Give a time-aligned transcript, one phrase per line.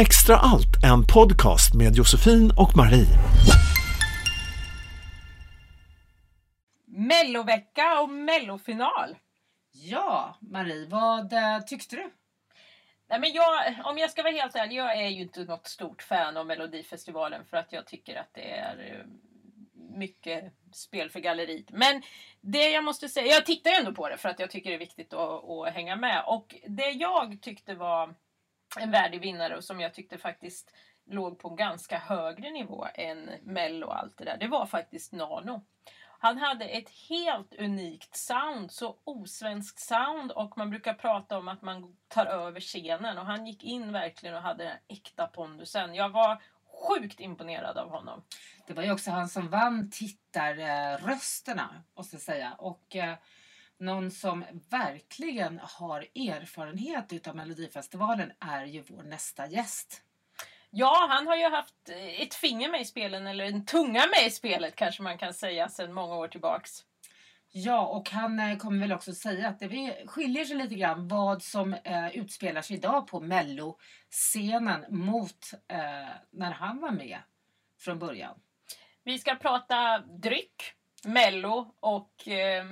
[0.00, 3.06] Extra allt, en podcast med Josefin och Marie.
[6.86, 9.16] Mellovecka och mellofinal.
[9.72, 12.10] Ja, Marie, vad eh, tyckte du?
[13.08, 16.02] Nej, men jag, om jag ska vara helt ärlig, jag är ju inte något stort
[16.02, 19.06] fan av Melodifestivalen för att jag tycker att det är eh,
[19.98, 21.70] mycket spel för galleriet.
[21.70, 22.02] Men
[22.40, 24.76] det jag måste säga, jag tittar ju ändå på det för att jag tycker det
[24.76, 26.24] är viktigt att, att hänga med.
[26.26, 28.14] Och det jag tyckte var
[28.78, 30.72] en värdig vinnare och som jag tyckte faktiskt
[31.06, 35.12] låg på en ganska högre nivå än Mello och allt det där, det var faktiskt
[35.12, 35.64] Nano.
[36.22, 41.62] Han hade ett helt unikt sound, så osvenskt sound och man brukar prata om att
[41.62, 45.94] man tar över scenen och han gick in verkligen och hade den äkta pondusen.
[45.94, 46.42] Jag var
[46.88, 48.22] sjukt imponerad av honom.
[48.66, 52.54] Det var ju också han som vann tittarrösterna, måste jag säga.
[52.58, 53.14] Och eh,
[53.80, 60.02] någon som verkligen har erfarenhet utav Melodifestivalen är ju vår nästa gäst.
[60.70, 64.30] Ja, han har ju haft ett finger med i spelen, eller en tunga med i
[64.30, 66.84] spelet kanske man kan säga, sedan många år tillbaks.
[67.52, 71.42] Ja, och han eh, kommer väl också säga att det skiljer sig lite grann vad
[71.42, 75.78] som eh, utspelar sig idag på Mello-scenen mot eh,
[76.30, 77.18] när han var med
[77.78, 78.40] från början.
[79.04, 80.72] Vi ska prata dryck,
[81.04, 82.64] Mello och eh,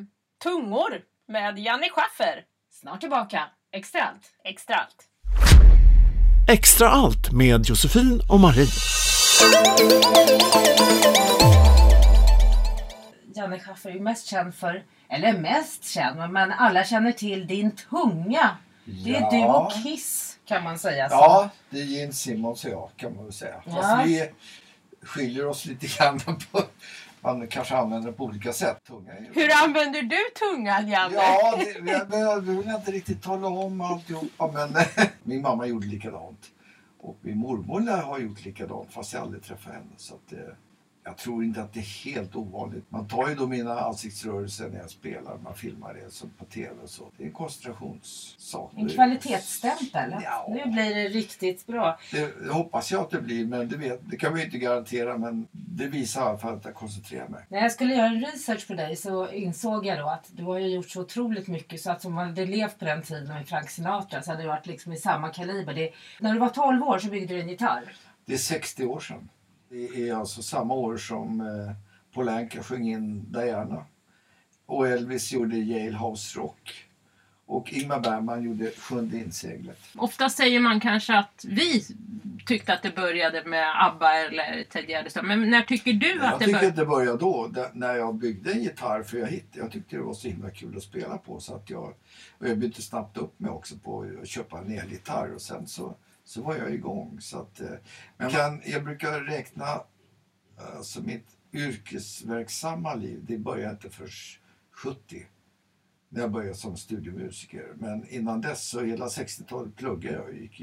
[0.42, 2.44] tungor med Janne Schaffer.
[2.80, 3.42] Snart tillbaka.
[3.72, 4.32] Extra allt.
[4.44, 5.04] Extra allt.
[6.48, 8.66] Extra allt med Josefin och Marie.
[13.34, 17.70] Janne Schaffer är ju mest känd för, eller mest känd, men alla känner till din
[17.76, 18.56] tunga.
[18.84, 19.30] Det är Ja.
[19.30, 21.08] du och Kiss kan man säga.
[21.08, 21.14] så.
[21.14, 23.62] Ja, det är Gene Simmons och jag kan man väl säga.
[23.66, 23.72] Ja.
[23.72, 24.30] Fast vi
[25.02, 26.62] skiljer oss lite grann på...
[27.20, 28.84] Man kanske använder det på olika sätt.
[28.84, 31.14] Tunga Hur använder du tungan, Janne?
[31.14, 34.84] Ja, det, jag behöver inte riktigt tala om alltihopa men
[35.22, 36.46] min mamma gjorde likadant.
[37.00, 39.86] Och min mormor har gjort likadant fast jag aldrig träffade henne.
[39.96, 40.32] Så att,
[41.08, 42.84] jag tror inte att det är helt ovanligt.
[42.88, 45.38] Man tar ju då mina ansiktsrörelser när jag spelar.
[45.38, 47.10] Man filmar det som på tv och så.
[47.16, 48.72] Det är en koncentrationssak.
[48.76, 50.14] En kvalitetsstämpel.
[50.22, 50.46] Ja.
[50.48, 51.98] Nu blir det riktigt bra.
[52.12, 55.18] Det, hoppas jag att det blir, men det, vet, det kan vi inte garantera.
[55.18, 57.44] Men det visar i alla fall att jag koncentrerar mig.
[57.48, 60.58] När jag skulle göra en research på dig så insåg jag då att du har
[60.58, 63.48] ju gjort så otroligt mycket så att om man hade levt på den tiden med
[63.48, 65.74] Frank Sinatra så hade det varit liksom i samma kaliber.
[65.74, 67.92] Det, när du var 12 år så byggde du en gitarr.
[68.24, 69.28] Det är 60 år sedan.
[69.70, 71.72] Det är alltså samma år som eh,
[72.14, 73.84] Paul Anka sjöng in Diana.
[74.66, 76.84] Och Elvis gjorde Yale House Rock.
[77.46, 79.78] Och Ingmar Bergman gjorde Sjunde inseglet.
[79.96, 81.84] Ofta säger man kanske att vi
[82.46, 85.24] tyckte att det började med ABBA eller Ted Gärdestad.
[85.24, 86.68] Men när tycker du Jag att det tycker började?
[86.68, 89.02] att det började då, när jag byggde en gitarr.
[89.02, 91.40] För jag, hittade, jag tyckte det var så himla kul att spela på.
[91.40, 91.94] Så att jag,
[92.38, 95.34] och jag bytte snabbt upp mig också på att köpa en elgitarr.
[95.34, 95.94] Och sen så,
[96.28, 97.20] så var jag igång.
[97.20, 97.70] Så att, eh,
[98.16, 99.64] men jag, kan, jag brukar räkna
[100.76, 103.24] alltså mitt yrkesverksamma liv.
[103.26, 104.40] Det började inte först
[104.70, 105.26] 70.
[106.08, 107.72] När jag började som studiomusiker.
[107.74, 110.24] Men innan dess så hela 60-talet pluggade jag.
[110.24, 110.62] och Gick,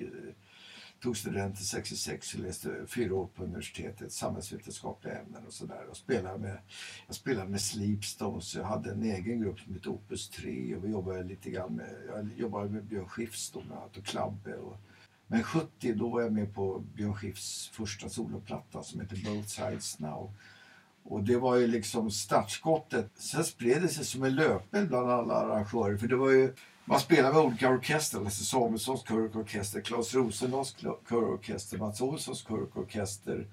[1.02, 5.86] tog studenten 66 och läste fyra år på universitetet, samhällsvetenskapliga ämnen och sådär.
[5.90, 6.58] Och spelade med,
[7.08, 10.90] jag spelade med Sleepstones, jag hade en egen grupp som hette Opus 3 och vi
[10.90, 14.56] jobbade lite grann med, jag jobbade med Björn Skifs bland annat och Klabbe.
[14.56, 14.78] Och,
[15.28, 20.00] men 70 då var jag med på Björn Skifs första soloplatta som heter Both Sides
[20.00, 20.34] Now.
[21.04, 23.12] Och det var ju liksom startskottet.
[23.16, 25.98] Sen spred det sig som en löpeld bland alla arrangörer.
[25.98, 26.54] För det var ju,
[26.86, 28.22] man spelade med olika orkestrar.
[28.22, 33.48] Lasse Samuelssons körorkester, Claes Rosendahls kl- körorkester, Mats Olssons körorkester.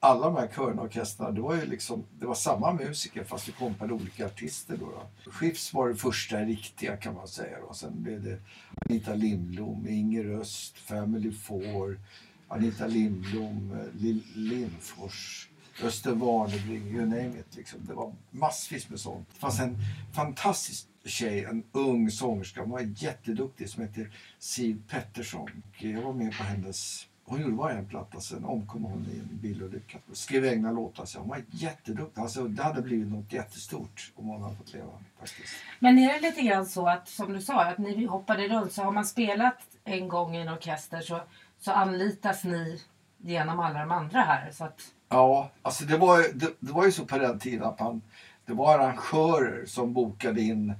[0.00, 3.46] Alla de här körerna och orkestrarna, det var ju liksom, det var samma musiker fast
[3.46, 4.76] det kompade olika artister.
[4.76, 5.30] Då, då.
[5.30, 7.58] Skifs var det första riktiga kan man säga.
[7.68, 7.74] Då.
[7.74, 8.38] Sen blev det
[8.74, 12.00] Anita Lindblom, Inger Öst, Family Four,
[12.48, 15.48] Anita Lindblom, eh, Lill Lindfors.
[15.82, 17.56] Öster Warnerbring, you name it.
[17.56, 17.80] Liksom.
[17.84, 19.28] Det var massvis med sånt.
[19.32, 19.78] Det fanns en
[20.14, 22.60] fantastisk tjej, en ung sångerska.
[22.60, 24.06] Hon var jätteduktig som hette
[24.38, 25.62] Siv Pettersson.
[25.78, 27.06] Jag var med på hennes...
[27.28, 29.98] Hon gjorde bara en platta, sen omkom hon i en bilolycka.
[30.12, 31.04] Skrev egna låtar.
[31.04, 32.20] Så hon var jätteduktig.
[32.20, 34.92] Alltså, det hade blivit något jättestort om hon hade fått leva.
[35.20, 35.54] faktiskt.
[35.78, 38.72] Men är det lite grann så att, som du sa, att ni hoppade runt.
[38.72, 41.20] Så har man spelat en gång i en orkester så,
[41.58, 42.80] så anlitas ni
[43.18, 44.50] genom alla de andra här.
[44.50, 47.80] Så att, Ja, alltså det var, det, det var ju så på den tiden att
[47.80, 48.02] man,
[48.46, 50.74] det var arrangörer som bokade in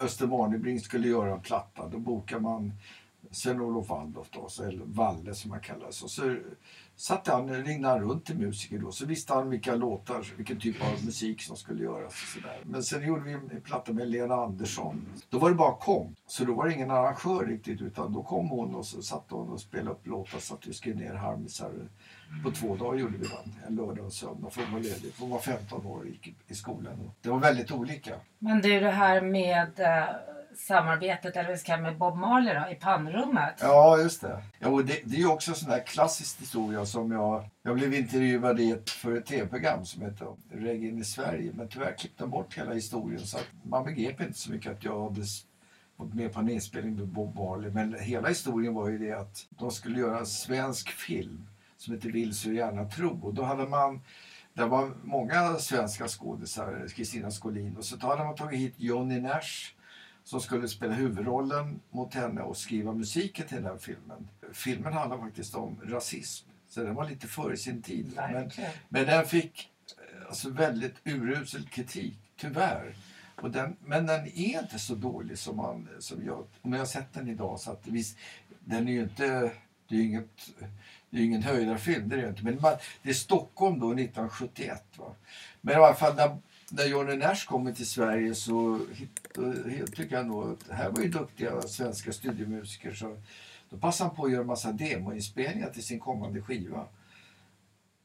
[0.00, 1.88] Östermalmebring skulle göra en platta.
[1.88, 2.72] Då bokade man
[3.30, 6.02] Sven-Olof Waldorf då, eller Valle som han kallades.
[6.02, 6.36] Och så
[6.96, 10.82] satt han, ringde han runt till musiker då, så visste han vilka låtar, vilken typ
[10.82, 12.12] av musik som skulle göras.
[12.12, 12.60] Och sådär.
[12.64, 15.06] Men sen gjorde vi en platta med Lena Andersson.
[15.30, 18.48] Då var det bara kom, så då var det ingen arrangör riktigt utan då kom
[18.48, 21.72] hon och så satt hon och spelade upp låtar så att vi skrev ner harmisar.
[22.44, 24.50] På två dagar gjorde vi den, en lördag och en söndag.
[24.50, 27.10] För hon var ledig, hon var 15 år och gick i skolan.
[27.22, 28.14] Det var väldigt olika.
[28.38, 30.04] Men du, det här med eh,
[30.60, 33.54] samarbetet eller vi ska med Bob Marley då, i pannrummet.
[33.60, 34.42] Ja, just det.
[34.58, 37.44] Ja, och det, det är ju också en sån där klassisk historia som jag...
[37.62, 41.52] Jag blev intervjuad i ett, för ett tv-program som heter Reggae i Sverige.
[41.54, 44.84] Men tyvärr klippte de bort hela historien så att man begrep inte så mycket att
[44.84, 45.22] jag hade
[45.96, 47.70] varit med på en inspelning med Bob Marley.
[47.70, 51.46] Men hela historien var ju det att de skulle göra en svensk film
[51.76, 53.20] som heter Vill så gärna tro.
[53.22, 54.00] Och då hade man
[54.54, 59.74] det var många svenska skådisar, Kristina Skolin, och så hade man tagit hit Johnny Nash
[60.30, 64.28] som skulle spela huvudrollen mot henne och skriva musiken till den här filmen.
[64.52, 68.12] Filmen handlar faktiskt om rasism, så den var lite före sin tid.
[68.16, 68.50] Men,
[68.88, 72.94] men den fick eh, alltså, väldigt urusel kritik, tyvärr.
[73.36, 76.86] Och den, men den är inte så dålig som man som jag, om jag har
[76.86, 77.60] sett den idag.
[77.60, 78.18] Så att visst,
[78.64, 79.52] den är ju inte,
[79.88, 80.50] det är inget,
[81.10, 82.44] det är ingen höjdarfilm, det är det inte.
[82.44, 84.84] Men man, det är Stockholm då 1971.
[84.96, 85.14] Va?
[85.60, 86.38] Men i alla fall när
[86.70, 88.80] när Johnny Nash kommer till Sverige så
[89.94, 92.92] tycker jag nog att här var ju duktiga svenska studiomusiker.
[92.92, 93.16] Så
[93.70, 96.86] då passade han på att göra en massa demoinspelningar till sin kommande skiva.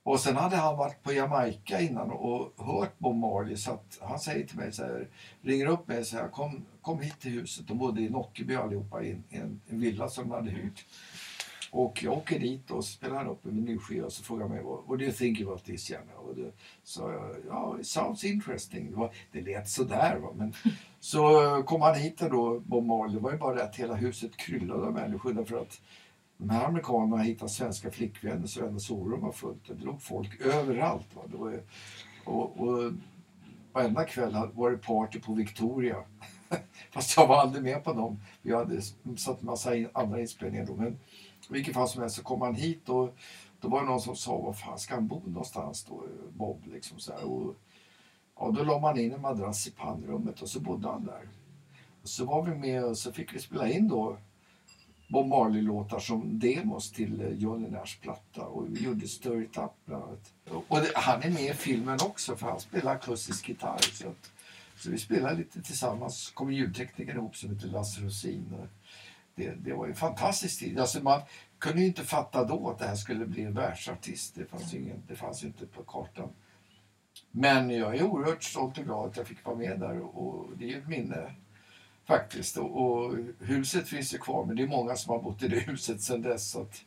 [0.04, 4.20] Och sen hade han varit på Jamaica innan och hört Bob Marley så att han
[4.20, 5.08] säger till mig så här,
[5.42, 7.68] ringer upp mig och säger kom, kom hit till huset.
[7.68, 10.86] De bodde i Nockeby allihopa i en, en villa som de hade hyrt.
[11.76, 15.00] Och jag åker dit och spelar upp en vinylskiva och så frågar mig vad what
[15.00, 16.14] do you think about this Janne?
[16.16, 16.52] Och då
[16.84, 18.92] sa jag, ja, it sounds interesting.
[18.92, 20.30] Det, var, det lät sådär va.
[20.36, 20.54] Men
[21.00, 23.16] så kom han hit då, Bob Marley.
[23.16, 25.82] Det var ju bara det att hela huset kryllade av människor därför att
[26.38, 29.68] de här amerikanerna hittade svenska flickvänner så hennes sovrum var fullt.
[29.68, 31.16] Det låg folk överallt.
[31.16, 31.22] Va?
[31.32, 31.62] Det var,
[32.26, 32.92] och, och
[33.74, 36.04] varenda kväll var det party på Victoria.
[36.92, 38.20] Fast jag var aldrig med på dem.
[38.42, 38.82] Vi hade
[39.18, 40.76] satt en massa andra inspelningar då.
[40.76, 40.98] Men,
[41.50, 43.16] i vilket fall som helst så kom han hit och
[43.62, 46.04] då var det någon som sa, var fan ska han bo någonstans då,
[46.34, 47.24] Bob liksom så här.
[47.24, 47.56] Och,
[48.40, 51.30] ja, då la man in en madrass i pannrummet och så bodde han där.
[52.02, 54.18] Och så var vi med och så fick vi spela in då
[55.08, 59.72] Bob Marley-låtar som demos till eh, Johnny Nash platta och vi gjorde Stir It Up
[59.86, 60.34] bland annat.
[60.68, 63.80] Och det, han är med i filmen också för han spelar akustisk gitarr.
[63.94, 64.32] Så, att,
[64.78, 68.56] så vi spelade lite tillsammans, kom ljudteknikern ihop som heter Lasse Rosin.
[69.36, 70.80] Det, det var en fantastisk tid.
[70.80, 71.22] Alltså man
[71.60, 74.36] kunde ju inte fatta då att det här skulle bli en världsartist.
[74.36, 76.30] Det fanns, ingen, det fanns inte på kartan.
[77.32, 80.66] Men jag är oerhört stolt och glad att jag fick vara med där och det
[80.66, 81.36] är ju ett minne
[82.06, 82.58] faktiskt.
[82.58, 85.60] Och, och huset finns ju kvar men det är många som har bott i det
[85.60, 86.52] huset sedan dess.
[86.52, 86.82] Så att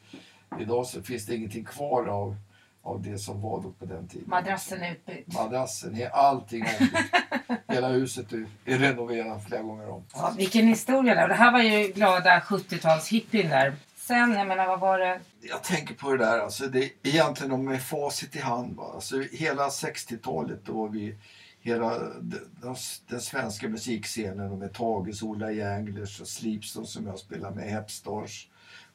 [0.61, 2.37] idag så finns det ingenting kvar av,
[2.83, 4.29] av det som var då på den tiden.
[4.29, 5.35] Madrassen är utbytt.
[5.35, 7.61] Madrassen, är allting ombytt.
[7.69, 8.33] Hela huset
[8.65, 10.05] är renoverat flera gånger om.
[10.15, 11.29] Ja, vilken historia där.
[11.29, 13.77] Det här var ju glada 70-talshippien där.
[13.97, 15.21] Sen, jag menar, vad var det?
[15.41, 18.77] Jag tänker på det där, alltså det är egentligen med facit i hand.
[18.77, 18.91] Va?
[18.95, 21.15] Alltså hela 60-talet då var vi
[21.61, 22.77] hela den,
[23.09, 28.49] den svenska musikscenen med Tages, Ola Jänglers och Sleepstone som jag spelar med, Hepstars,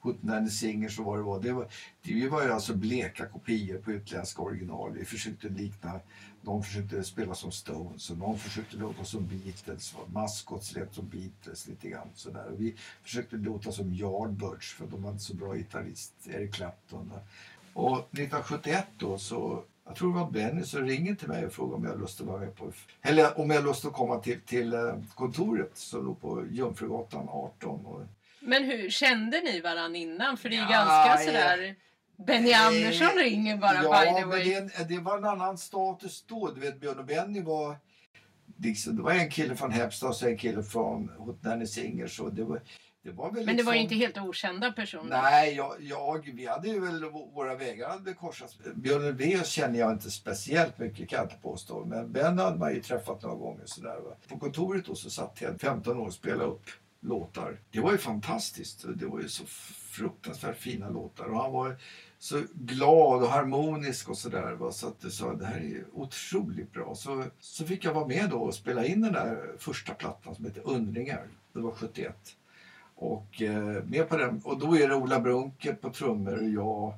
[0.04, 1.42] Hootenanny Singers och vad det var.
[1.42, 1.68] Det var,
[2.02, 4.92] det var ju alltså bleka kopior på utländska original.
[4.94, 6.00] Vi försökte likna
[6.42, 9.96] de försökte spela som Stones och någon försökte låta som Beatles.
[10.14, 12.08] Maskots lät som Beatles lite grann.
[12.16, 12.46] Sådär.
[12.52, 17.12] Och vi försökte låta som Yardbirds för de var inte så bra gitarrist, Eric Clapton.
[17.74, 21.76] Och 1971 då så jag tror det var Benny som ringde till mig och frågade
[21.76, 24.74] om jag lust att vara med på eller om jag lust att komma till, till
[24.74, 27.86] eh, kontoret som låg på Jungfrugatan 18.
[27.86, 28.02] Och...
[28.44, 30.38] Men hur kände ni varandra innan?
[30.38, 31.76] För det är ja, ganska sådär...
[32.18, 34.70] Benny eh, Andersson eh, ringer bara ja, by the way.
[34.78, 36.52] Det, det, var en annan status då.
[36.52, 37.78] Du vet, Björn och Benny var...
[38.58, 42.20] Liksom, det var en kille från Hepstad och en kille från Hotnanny Singers.
[42.20, 42.62] Och det var,
[43.04, 45.22] det var väl Men det var ju liksom- inte helt okända personer.
[45.22, 48.58] Nej, jag, jag, vi hade ju väl våra vägar hade korsats.
[48.76, 51.86] Björn Ulvaeus känner jag inte speciellt mycket kan jag inte påstå.
[51.86, 54.00] Men Ben hade man ju träffat några gånger sådär.
[54.06, 54.16] Va?
[54.28, 56.70] På kontoret då så satt jag 15 år och spelade upp
[57.04, 57.60] låtar.
[57.72, 58.86] Det var ju fantastiskt.
[58.96, 61.26] Det var ju så fruktansvärt fina låtar.
[61.26, 61.76] Och han var
[62.20, 64.72] så glad och harmonisk och sådär.
[64.72, 66.96] Så att du sa det här är otroligt bra.
[66.96, 70.46] Så, så fick jag vara med då och spela in den där första plattan som
[70.46, 71.28] heter Undringar.
[71.54, 72.36] Det var 71.
[72.96, 76.94] Och, eh, med på den, och då är det Ola Brunke på trummor och jag,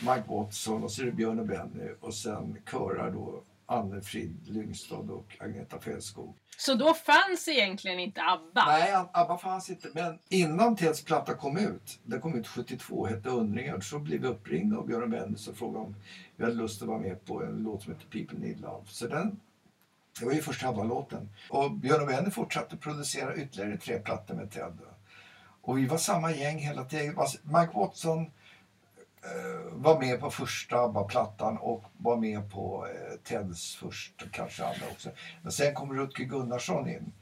[0.00, 3.42] Mike Watson och så är det Björn och Benny och sen körar då
[3.72, 6.36] Anne-Frid Lyngstad och Agneta Fältskog.
[6.56, 8.66] Så då fanns egentligen inte ABBA?
[8.66, 9.88] Nej, ABBA fanns inte.
[9.94, 14.28] Men innan Teds platta kom ut, den kom ut 72, hette Undringar, så blev vi
[14.28, 15.96] uppringda av Björn Wennes och frågade om
[16.36, 18.84] vi hade lust att vara med på en låt som heter People Need Love.
[18.86, 19.40] Så den,
[20.20, 21.28] det var ju första ABBA-låten.
[21.50, 24.78] Och Björn Wenner fortsatte producera ytterligare tre plattor med Ted.
[25.62, 27.16] Och vi var samma gäng hela tiden.
[27.42, 28.30] Mike Watson
[29.24, 34.86] Eh, var med på första ABBA-plattan och var med på eh, Teds första, kanske andra
[34.92, 35.10] också.
[35.42, 37.12] Men sen kom Rutger Gunnarsson in.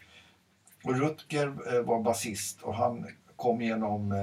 [0.84, 4.18] Och Rutger eh, var basist och han kom genom eh,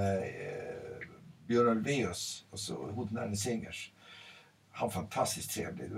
[1.48, 3.92] Björn Ulvaeus, alltså Hootenanny Singers.
[4.72, 5.92] Han var fantastiskt trevlig.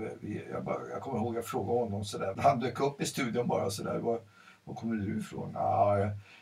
[0.50, 2.34] Jag, bara, jag kommer ihåg att jag frågade honom sådär.
[2.38, 3.98] Han dök upp i studion bara sådär.
[3.98, 4.20] Var,
[4.64, 5.56] var kommer du ifrån?
[5.56, 5.96] Ah,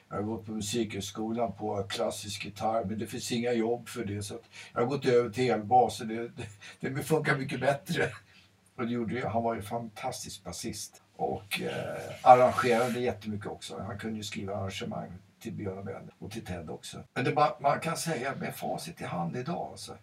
[0.08, 4.22] jag, har gått på musikhögskolan på klassisk gitarr men det finns inga jobb för det.
[4.22, 4.38] Så
[4.72, 6.30] jag har gått över till elbas och det,
[6.80, 8.08] det, det funkar mycket bättre.
[8.76, 9.30] Och det gjorde jag.
[9.30, 13.78] Han var ju fantastisk basist och eh, arrangerade jättemycket också.
[13.86, 17.02] Han kunde ju skriva arrangemang till Björn och och till Ted också.
[17.14, 19.68] Men det bara, man kan säga med facit i hand idag.
[19.70, 19.96] Alltså,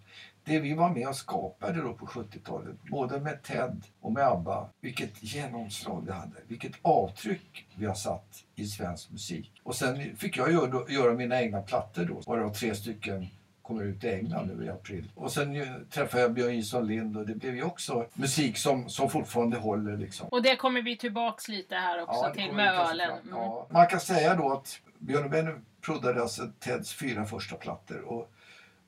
[0.46, 4.70] det vi var med och skapade då på 70-talet, både med Ted och med ABBA,
[4.82, 9.62] vilket genomslag det hade, vilket avtryck vi har satt i svensk musik.
[9.64, 13.28] Och sen fick jag göra, göra mina egna plattor då, varav tre stycken
[13.62, 15.12] kommer ut i England nu i april.
[15.16, 19.10] Och sen träffade jag Björn Jonsson Lind och det blev ju också musik som, som
[19.10, 19.98] fortfarande håller.
[19.98, 20.28] Liksom.
[20.28, 23.12] Och det kommer vi tillbaks lite här också ja, till med ölen.
[23.12, 23.22] Mm.
[23.32, 23.68] Ja.
[23.70, 28.02] Man kan säga då att Björn och Benny prodade alltså Teds fyra första plattor.
[28.02, 28.32] Och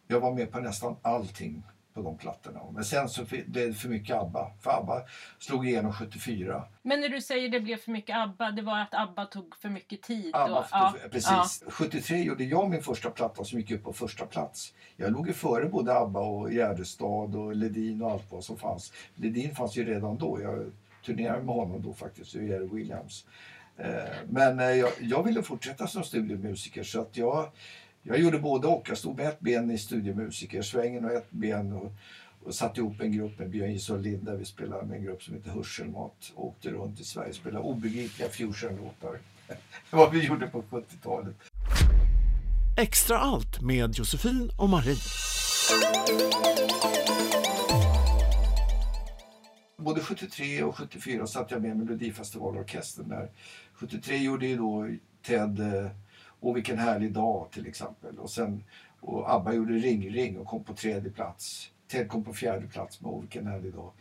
[0.08, 1.64] jag var med på nästan allting
[1.98, 2.60] på de plattorna.
[2.74, 4.52] Men sen så blev det för mycket ABBA.
[4.62, 5.02] För ABBA
[5.40, 6.64] slog igenom 74.
[6.82, 9.70] Men när du säger det blev för mycket ABBA, det var att ABBA tog för
[9.70, 10.36] mycket tid?
[10.36, 11.64] ABBA, och, ja, precis.
[11.66, 11.72] Ja.
[11.72, 14.74] 73 gjorde jag min första platta som gick upp på första plats.
[14.96, 18.94] Jag låg ju före både ABBA och Gärdestad och Ledin och allt vad som fanns.
[19.16, 20.42] Ledin fanns ju redan då.
[20.42, 20.72] Jag
[21.06, 23.26] turnerade med honom då faktiskt, och Jerry Williams.
[23.78, 23.88] Eh,
[24.30, 27.50] men eh, jag, jag ville fortsätta som studiomusiker så att jag
[28.08, 28.90] jag gjorde både och.
[28.90, 31.94] Jag stod med ett ben i studiomusikersvängen och ett ben och,
[32.44, 35.34] och satte ihop en grupp med Björn Jonsson Lind vi spelade med en grupp som
[35.34, 36.32] heter Hörselmat.
[36.36, 39.20] Och åkte runt i Sverige och spelade obegripliga fusionlåtar.
[39.48, 39.56] Det
[39.96, 41.36] var vad vi gjorde på 70-talet.
[42.78, 44.98] Extra allt med Josefin och Marie.
[49.78, 53.30] Både 73 och 74 satt jag med i Melodifestivalorkestern där.
[53.74, 54.90] 73 gjorde ju då
[55.22, 55.92] Ted eh,
[56.40, 58.20] och vilken härlig dag till exempel.
[58.20, 58.64] Och sen
[59.00, 61.72] och ABBA gjorde Ring Ring och kom på tredje plats.
[61.88, 63.92] Ted kom på fjärde plats med Och vilken härlig dag.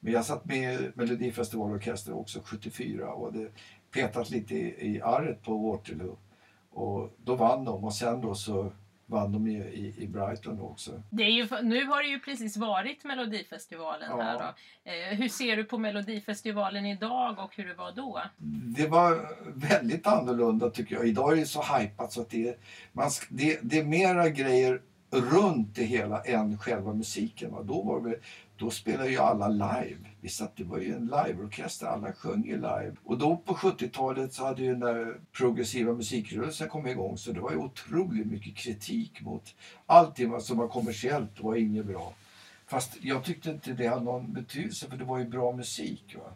[0.00, 3.48] Men jag satt med i Melodifestivalorkestern också 74 och hade
[3.90, 6.16] petat lite i, i arret på Waterloo.
[6.70, 8.72] Och då vann de och sen då så
[9.06, 11.02] vann de ju i, i Brighton också.
[11.10, 14.22] Det är ju, nu har det ju precis varit Melodifestivalen ja.
[14.22, 14.44] här då.
[14.90, 18.22] Eh, hur ser du på Melodifestivalen idag och hur det var då?
[18.76, 21.08] Det var väldigt annorlunda tycker jag.
[21.08, 22.58] Idag är det så hypat så att det,
[22.92, 27.52] man, det, det är mera grejer runt det hela än själva musiken.
[27.52, 27.62] Va?
[27.62, 28.16] Då, var det,
[28.56, 29.98] då spelade ju alla live.
[30.26, 32.96] Vi satt, det var ju en liveorkester, alla sjöng ju live.
[33.04, 37.40] Och då på 70-talet så hade ju den där progressiva musikrörelsen kommit igång så det
[37.40, 39.54] var ju otroligt mycket kritik mot
[39.86, 42.14] allting som var kommersiellt var inget bra.
[42.66, 46.16] Fast jag tyckte inte det hade någon betydelse för det var ju bra musik.
[46.18, 46.32] Va?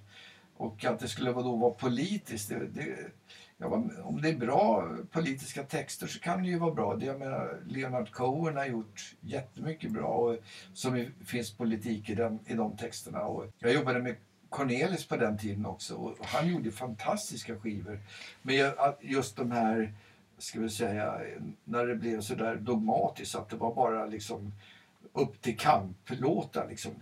[0.57, 3.11] Och att det skulle då vara politiskt, det, det
[3.63, 3.67] Ja,
[4.03, 6.97] om det är bra politiska texter så kan det ju vara bra.
[6.97, 10.37] Det, jag menar, Leonard Cohen har gjort jättemycket bra och
[10.75, 13.23] som finns politik i, den, i de texterna.
[13.23, 14.17] Och jag jobbade med
[14.49, 18.01] Cornelis på den tiden också och han gjorde fantastiska skivor.
[18.43, 19.95] Men just de här,
[20.39, 21.21] ska vi säga,
[21.65, 24.53] när det blev så där dogmatiskt att det var bara liksom
[25.13, 26.93] upp till kamplåtar liksom.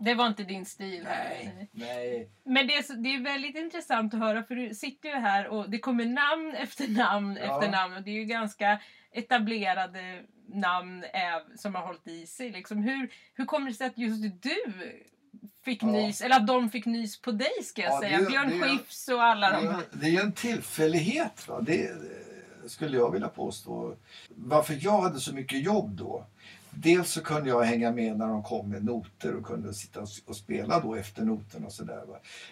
[0.00, 1.02] Det det var inte din stil.
[1.04, 1.68] Nej.
[1.72, 2.28] nej.
[2.44, 5.70] Men det är, det är väldigt intressant att höra för du sitter ju här och
[5.70, 7.54] det kommer namn efter namn ja.
[7.54, 7.96] efter namn.
[7.96, 8.80] Och det är ju ganska
[9.12, 11.04] etablerade namn
[11.56, 12.50] som har hållit i sig.
[12.50, 14.72] Liksom, hur, hur kommer det sig att just du
[15.64, 15.86] fick ja.
[15.86, 18.18] nys, eller att de fick nys på dig ska jag ja, säga.
[18.18, 21.48] Det, Björn Skifs och alla det, de Det är ju en tillfällighet.
[21.48, 21.60] Va?
[21.60, 21.90] Det,
[22.66, 23.96] skulle jag vilja påstå.
[24.28, 26.26] Varför jag hade så mycket jobb då
[26.76, 30.36] dels så kunde jag hänga med när de kom med noter och kunde sitta och
[30.36, 32.02] spela då efter noterna och sådär.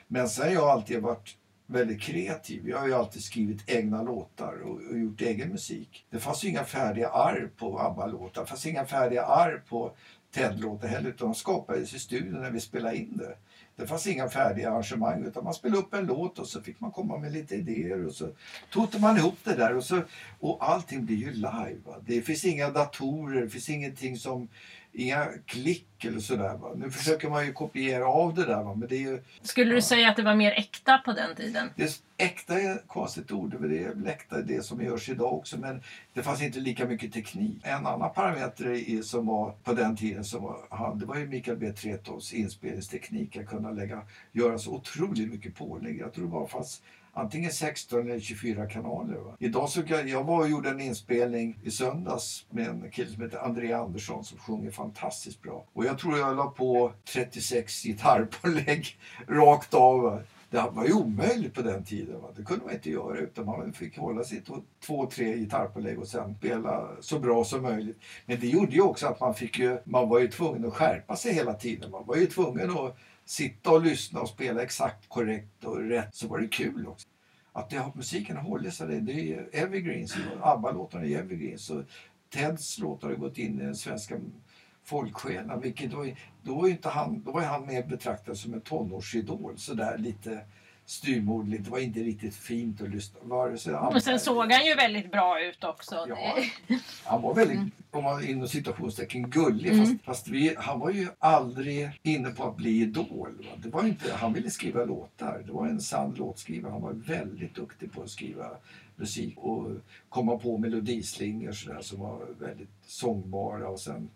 [0.08, 1.36] Men sen har jag alltid varit
[1.66, 2.68] väldigt kreativ.
[2.68, 6.06] Jag har ju alltid skrivit egna låtar och, och gjort egen musik.
[6.10, 8.42] Det fanns ju inga färdiga arr på ABBA-låtar.
[8.42, 9.92] Det fanns inga färdiga arr på
[10.34, 13.36] Ted-låtar heller utan de skapades i studion när vi spelade in det.
[13.76, 16.90] Det fanns inga färdiga arrangemang utan man spelade upp en låt och så fick man
[16.90, 18.28] komma med lite idéer och så
[18.70, 20.02] tog man ihop det där och, så,
[20.40, 21.78] och allting blir ju live.
[21.84, 21.96] Va?
[22.06, 24.48] Det finns inga datorer, det finns ingenting som
[24.92, 26.56] inga klick eller sådär.
[26.56, 26.72] Va?
[26.76, 28.74] Nu försöker man ju kopiera av det där va?
[28.74, 31.70] men det är ju Skulle du säga att det var mer äkta på den tiden?
[31.76, 35.32] det är, äkta är ett konstigt ord, det är väl äkta det som görs idag
[35.32, 35.82] också men
[36.12, 37.60] det fanns inte lika mycket teknik.
[37.62, 41.26] En annan parameter i, som var på den tiden som var, han, det var ju
[41.26, 41.72] Mikael B.
[41.72, 46.00] Tretovs inspelningsteknik att kunna lägga, göra så otroligt mycket pålägg.
[46.00, 46.82] Jag tror det bara fanns
[47.12, 49.16] antingen 16 eller 24 kanaler.
[49.16, 49.36] Va?
[49.38, 53.22] Idag så kan, jag var och gjorde en inspelning i söndags med en kille som
[53.22, 55.64] heter André Andersson som sjunger fantastiskt bra.
[55.72, 60.02] Och jag tror jag la på 36 gitarrpålägg rakt av.
[60.02, 60.20] Va?
[60.50, 62.20] Det var ju omöjligt på den tiden.
[62.20, 62.28] Va?
[62.36, 64.54] Det kunde man inte göra utan man fick hålla sig till
[64.86, 67.98] två, tre gitarrpålägg och sen spela så bra som möjligt.
[68.26, 71.16] Men det gjorde ju också att man fick ju, man var ju tvungen att skärpa
[71.16, 71.90] sig hela tiden.
[71.90, 76.28] Man var ju tvungen att sitta och lyssna och spela exakt korrekt och rätt så
[76.28, 77.08] var det kul också.
[77.52, 80.16] Att det, musiken har hållit sig, det är evergreens.
[80.42, 81.70] ABBA-låtarna är evergreens.
[81.70, 81.82] Och
[82.30, 84.14] Teds låtar har gått in i den svenska
[84.84, 85.60] folksjälen.
[85.60, 86.06] Vilket då,
[86.42, 89.58] då, var ju inte han, då var han mer betraktad som en tonårsidol.
[89.58, 90.40] Sådär lite
[90.84, 91.64] styvmoderligt.
[91.64, 93.20] Det var inte riktigt fint att lyssna.
[93.22, 96.06] Vare sig han- Och sen såg han ju väldigt bra ut också.
[96.08, 96.36] Ja,
[97.04, 99.78] han var väldigt, om man inom citationstecken, gullig.
[99.78, 103.36] Fast, fast vi, han var ju aldrig inne på att bli idol.
[103.38, 103.56] Va?
[103.62, 105.42] Det var inte, han ville skriva låtar.
[105.46, 106.72] Det var en sann låtskrivare.
[106.72, 108.50] Han var väldigt duktig på att skriva
[108.96, 109.70] musik och
[110.08, 113.68] komma på melodislingor så där, som var väldigt sångbara.
[113.68, 114.10] Och sen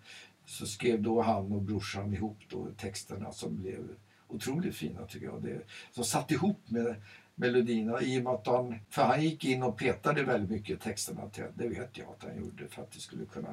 [0.47, 3.89] så skrev då han och brorsan ihop då texterna som blev
[4.29, 5.43] otroligt fina tycker jag.
[5.43, 5.61] Det,
[5.93, 6.95] som satt ihop med
[7.37, 10.83] melodierna i och med att han, för han gick in och petade väldigt mycket i
[10.83, 13.49] texterna till, det vet jag att han gjorde för att det skulle kunna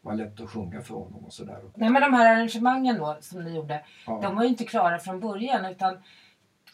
[0.00, 1.58] vara lätt att sjunga för honom och sådär.
[1.74, 4.18] Nej men de här arrangemangen då som ni gjorde, Ja.
[4.22, 5.98] de var ju inte klara från början utan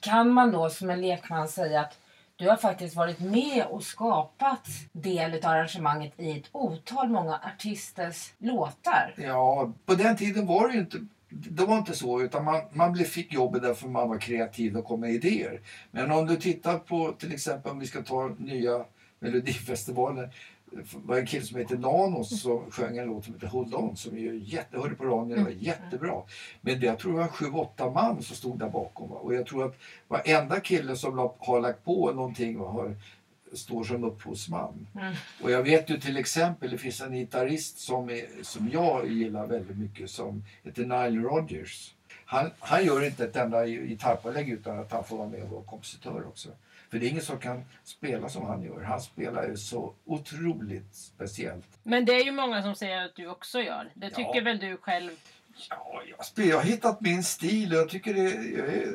[0.01, 1.99] kan man då som en lekman säga att
[2.37, 8.33] du har faktiskt varit med och skapat del av arrangemanget i ett otal många artisters
[8.39, 9.15] låtar.
[9.17, 10.99] Ja, på den tiden var det ju inte
[11.29, 15.01] det var inte så, utan man, man fick jobbet därför man var kreativ och kom
[15.01, 15.61] med idéer.
[15.91, 18.85] Men om du tittar på till exempel om vi ska ta nya
[19.21, 20.29] Melodifestivalen.
[20.71, 23.97] Det var en kille som heter Nanos som sjöng en låt som heter Hold On
[23.97, 26.23] som är ju jätte, hörde på radion, det var jättebra.
[26.61, 29.11] Men det, jag tror det var sju, åtta man som stod där bakom.
[29.11, 29.17] Va?
[29.17, 32.97] Och jag tror att varenda kille som la, har lagt på någonting och har,
[33.53, 34.87] står som upphovsman.
[34.95, 35.15] Mm.
[35.43, 39.47] Och jag vet ju till exempel, det finns en gitarrist som, är, som jag gillar
[39.47, 41.95] väldigt mycket som heter Nile Rodgers.
[42.25, 45.63] Han, han gör inte ett enda gitarrpålägg utan att han får vara med och vara
[45.65, 46.49] kompositör också.
[46.91, 48.81] För det är ingen som kan spela som han gör.
[48.81, 51.67] Han spelar ju så otroligt speciellt.
[51.83, 53.91] Men det är ju många som säger att du också gör.
[53.95, 54.45] Det tycker Ja.
[54.45, 55.11] väl du själv?
[55.71, 58.93] Ja, jag, spelar, jag har hittat min stil och jag tycker det, är-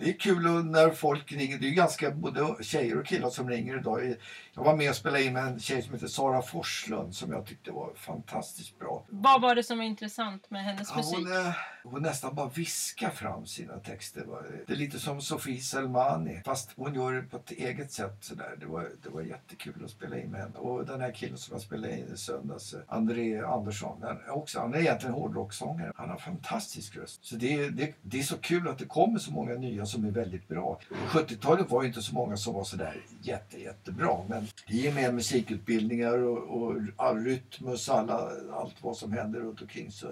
[0.00, 1.58] det är kul när folk ringer.
[1.58, 4.14] Det är ju ganska både tjejer och killar som ringer idag.
[4.54, 7.46] Jag var med och spelade in med en tjej som heter Sara Forslund som jag
[7.46, 9.04] tyckte var fantastiskt bra.
[9.08, 11.14] Vad var det som var intressant med hennes Ja, musik?
[11.16, 11.52] hon,
[11.84, 14.26] hon nästan bara viskar fram sina texter.
[14.66, 18.16] Det är lite som Sofie Selmani fast hon gör det på ett eget sätt.
[18.20, 18.56] Sådär.
[18.60, 20.54] Det, var, det var jättekul att spela in med henne.
[20.58, 24.60] Och den här killen som jag spelade in i söndags, André Andersson, han, är också,
[24.60, 25.92] han är egentligen hårdrocksångare.
[25.96, 27.24] Han har fantastisk röst.
[27.24, 30.04] Så det, är- det, det är så kul att det kommer så många nya som
[30.04, 30.80] är väldigt bra.
[31.12, 34.16] På 70-talet var det inte så många som var sådär jätte, jättebra.
[34.28, 39.60] Men i och med musikutbildningar och, och all rytmus, alla, allt vad som händer runt
[39.62, 40.06] omkring så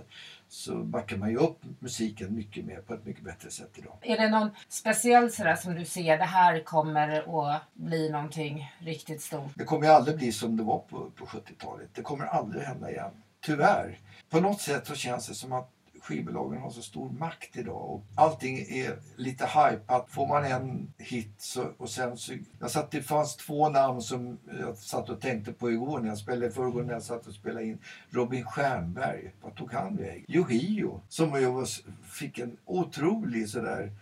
[0.52, 3.98] så backar man ju upp musiken mycket mer på ett mycket bättre sätt idag.
[4.00, 9.22] Är det någon speciell sådär som du ser, det här kommer att bli någonting riktigt
[9.22, 9.52] stort?
[9.54, 11.88] Det kommer ju aldrig bli som det var på, på 70-talet.
[11.94, 13.10] Det kommer aldrig hända igen.
[13.40, 13.98] Tyvärr.
[14.30, 15.70] På något sätt så känns det som att
[16.10, 20.10] skivbolagen har så stor makt idag och allting är lite hypat.
[20.10, 22.32] Får man en hit så, och sen så...
[22.58, 26.18] Jag satt, det fanns två namn som jag satt och tänkte på igår när jag
[26.18, 27.78] spelade, i förrgår när jag satt och spelade in.
[28.10, 30.24] Robin Stjernberg, vad tog han vägen?
[30.28, 31.68] Yohio, som jag var,
[32.02, 33.92] fick en otrolig sådär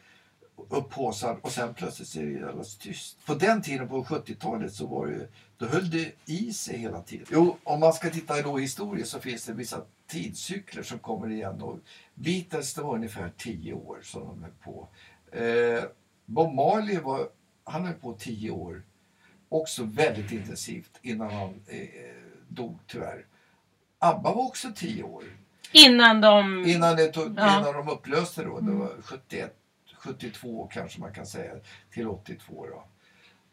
[0.68, 3.27] upphaussad och sen plötsligt så är det alldeles tyst.
[3.27, 7.03] På den tiden, på 70-talet, så var det ju, då höll det i sig hela
[7.03, 7.27] tiden.
[7.31, 11.62] Jo, om man ska titta då historiskt så finns det vissa tidscykler som kommer igen.
[11.62, 11.79] Och
[12.14, 14.88] Beatles, det var ungefär tio år som de höll på.
[15.38, 15.85] Eh,
[16.27, 17.29] Bob Marley var,
[17.64, 18.83] han höll på tio år.
[19.49, 21.88] Också väldigt intensivt innan han eh,
[22.49, 23.27] dog tyvärr.
[23.99, 25.25] ABBA var också tio år.
[25.73, 26.64] Innan de...
[26.66, 27.59] Innan, det tog, Ja.
[27.61, 29.58] innan de upplöste då, det var 71,
[29.98, 31.52] 72 kanske man kan säga,
[31.90, 32.84] till 82 då.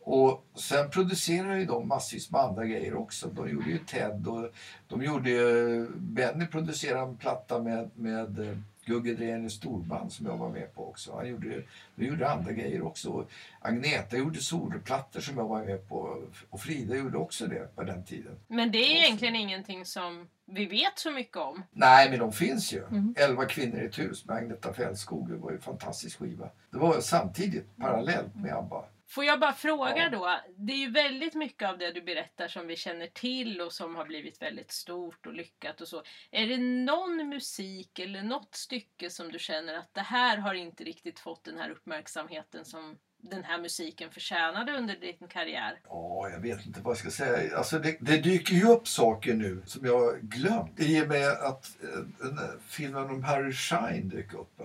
[0.06, 3.28] Och sen producerade ju de massvis med andra grejer också.
[3.28, 4.52] De gjorde ju Ted och
[4.88, 10.26] de gjorde ju, Benny producerade en platta med, med eh, Gugge Drehn i storband som
[10.26, 11.16] jag var med på också.
[11.16, 11.64] Han gjorde,
[11.96, 13.26] de gjorde andra grejer också.
[13.60, 18.04] Agneta gjorde soloplattor som jag var med på och Frida gjorde också det på den
[18.04, 18.40] tiden.
[18.48, 21.64] Men det är egentligen ingenting som vi vet så mycket om.
[21.72, 22.84] Nej, men de finns ju.
[22.84, 23.16] Mm.
[23.18, 24.72] Elva kvinnor i ett hus med Agneta.
[24.72, 26.50] Det var ju en fantastisk skiva.
[26.72, 28.86] Det var samtidigt parallellt med ABBA.
[29.08, 30.40] Får jag bara fråga då?
[30.56, 33.96] Det är ju väldigt mycket av det du berättar som vi känner till och som
[33.96, 36.04] har blivit väldigt stort och lyckat och så.
[36.32, 40.84] Är det någon musik eller något stycke som du känner att det här har inte
[40.84, 42.98] riktigt fått den här uppmärksamheten som
[43.30, 45.80] den här musiken förtjänade under din karriär?
[45.90, 47.58] Ja, jag vet inte vad jag ska säga.
[47.58, 50.80] Alltså det, det dyker ju upp saker nu som jag har glömt.
[50.80, 54.62] I och med att eh, den eh, filmen om Harry Shine dök upp.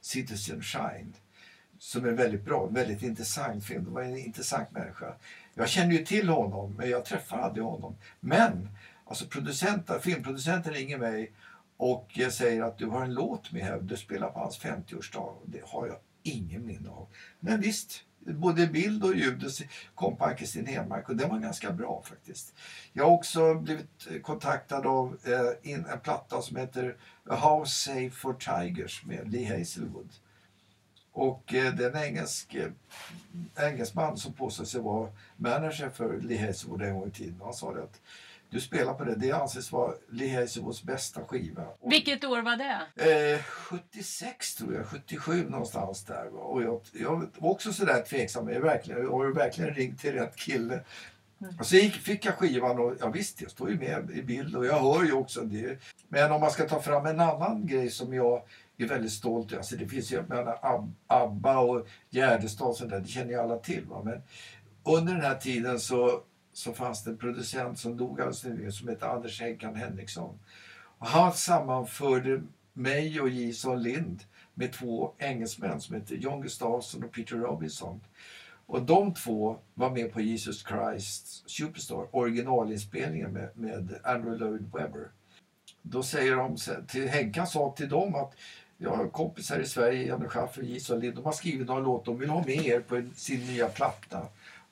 [0.00, 1.12] Citizen Shine.
[1.78, 2.66] Som är väldigt bra.
[2.66, 3.84] Väldigt intressant film.
[3.84, 5.14] Det var en intressant människa.
[5.54, 7.96] Jag känner ju till honom, men jag träffar aldrig honom.
[8.20, 8.68] Men
[9.04, 11.32] alltså producenten, filmproducenten ringer mig
[11.76, 13.78] och jag säger att du har en låt med här.
[13.80, 15.34] Du spelar på hans 50-årsdag.
[15.44, 17.06] Det har jag ingen minne av.
[17.40, 19.44] Men visst, både bild och ljud
[19.94, 22.54] kom på Ann-Kristin Henmark och den var ganska bra faktiskt.
[22.92, 26.96] Jag har också blivit kontaktad av eh, en platta som heter
[27.28, 30.08] A House Safe for Tigers med Lee Hazelwood.
[31.12, 32.70] Och eh, det är en engelsk eh,
[33.56, 37.40] engelsman som påstår sig vara manager för Lee Hazelwood en gång i tiden.
[37.42, 38.00] Han sa det att
[38.50, 39.92] du spelar på det, det anses vara
[40.40, 41.62] Hazelwoods bästa skiva.
[41.80, 43.34] Och- Vilket år var det?
[43.34, 46.36] Eh, 76 tror jag, 77 någonstans där.
[46.36, 48.48] Och jag, jag var också sådär tveksam.
[48.48, 50.80] Jag, verkligen, har ju verkligen ringt till rätt kille.
[51.58, 54.56] Och så gick, fick jag skivan och ja, visst, jag står ju med i bild
[54.56, 55.78] och jag hör ju också det.
[56.08, 58.42] Men om man ska ta fram en annan grej som jag
[58.78, 59.56] är väldigt stolt över.
[59.58, 63.40] Alltså det finns ju, menar, Ab- ABBA och Gärdestad och sånt där, det känner ju
[63.40, 63.84] alla till.
[63.86, 64.02] Va?
[64.04, 64.22] Men
[64.96, 66.20] under den här tiden så,
[66.58, 70.38] så fanns det en producent som dog alldeles nyligen som hette Anders Henkan Henriksson.
[70.98, 72.42] Och han sammanförde
[72.72, 78.00] mig och Jason Lind med två engelsmän som hette John Gustafsson och Peter Robinson.
[78.66, 85.08] Och de två var med på Jesus Christ Superstar, originalinspelningen med, med Andrew Lloyd Webber.
[85.82, 88.32] Då säger de, till Henkan sa till dem att
[88.78, 92.12] jag har kompisar i Sverige, Janne Schaffer och Jason Lind, de har skrivit några låtar,
[92.12, 94.26] de vill ha med er på sin nya platta.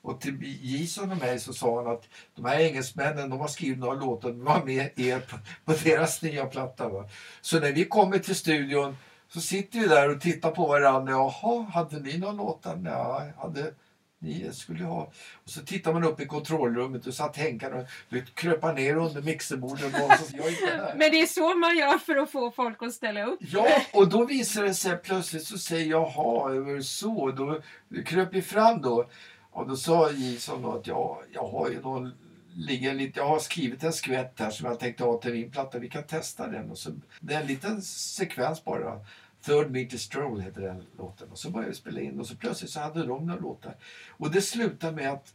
[0.07, 3.79] Och till Jason och mig så sa han att de här engelsmännen, de har skrivit
[3.79, 6.89] några låtar, de har med er på, på deras nya platta.
[6.89, 7.09] Va?
[7.41, 11.11] Så när vi kommer till studion så sitter vi där och tittar på varandra.
[11.11, 12.75] Jaha, hade ni några låtar?
[12.75, 13.73] Nej, hade
[14.19, 15.01] ni skulle ha.
[15.43, 18.95] Och så tittar man upp i kontrollrummet och satt Henkan och du vet, kröpa ner
[18.95, 19.85] under mixerbordet.
[19.85, 20.95] Och så, jag är.
[20.95, 23.39] Men det är så man gör för att få folk att ställa upp.
[23.39, 27.31] Ja, och då visar det sig plötsligt så säger jag jaha, så?
[27.31, 27.61] Då
[28.05, 29.09] kröp vi fram då.
[29.57, 32.13] Och då sa Jason då att jag, jag har ju någon
[32.55, 35.79] ligger lite, jag har skrivit en skvätt här som jag tänkte ha till min platta.
[35.79, 36.71] Vi kan testa den.
[36.71, 38.99] Och så, det är en liten sekvens bara.
[39.41, 41.31] Third Meter Stroll heter den låten.
[41.31, 43.75] Och så började vi spela in och så plötsligt så hade de några låtar.
[44.09, 45.33] Och det slutade med att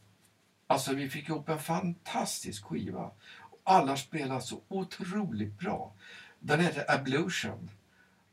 [0.66, 3.10] alltså, vi fick ihop en fantastisk skiva.
[3.64, 5.92] Alla spelar så otroligt bra.
[6.40, 7.70] Den heter Ablution.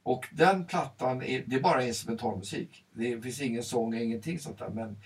[0.03, 2.85] Och den plattan, är, det är bara instrumentalmusik.
[2.93, 4.69] Det finns ingen sång, ingenting sånt där.
[4.69, 4.97] Men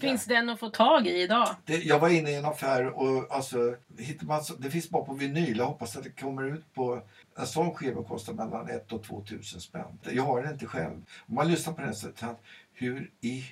[0.00, 1.48] Finns den att få tag i idag?
[1.64, 5.14] det, jag var inne i en affär och alltså, hittar man, det finns bara på
[5.14, 5.58] vinyl.
[5.58, 7.02] Jag hoppas att det kommer ut på...
[7.38, 9.98] En sån skiva kostar mellan 1 och 2 tusen spänn.
[10.10, 11.02] Jag har den inte själv.
[11.28, 12.36] Om man lyssnar på den så tänker man,
[12.72, 13.44] hur i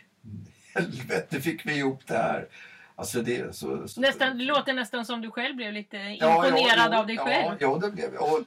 [0.74, 2.48] helvete fick vi ihop det här?
[2.96, 3.88] Alltså det så...
[3.88, 7.18] så Nästan, det låter nästan som du själv blev lite Ja, imponerad ja, av dig
[7.18, 7.56] själv.
[7.60, 8.22] Ja, ja, det blev jag.
[8.22, 8.40] Och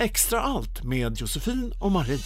[0.00, 2.18] Extra allt med Josefin och Marie.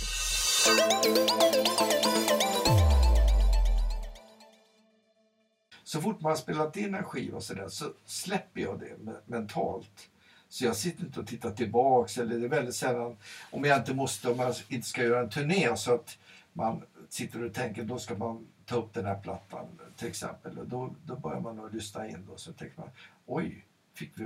[5.91, 10.09] Så fort man har spelat in en skiva så, där, så släpper jag det mentalt.
[10.49, 12.19] Så jag sitter inte och tittar tillbaks.
[12.19, 13.17] Eller det är väldigt sällan,
[13.51, 16.19] om jag inte måste, om jag inte ska göra en turné så att
[16.53, 20.59] man sitter och tänker då ska man ta upp den här plattan till exempel.
[20.59, 22.37] Och då, då börjar man att lyssna in då.
[22.37, 22.91] Så tänker man,
[23.27, 24.25] oj, fick vi,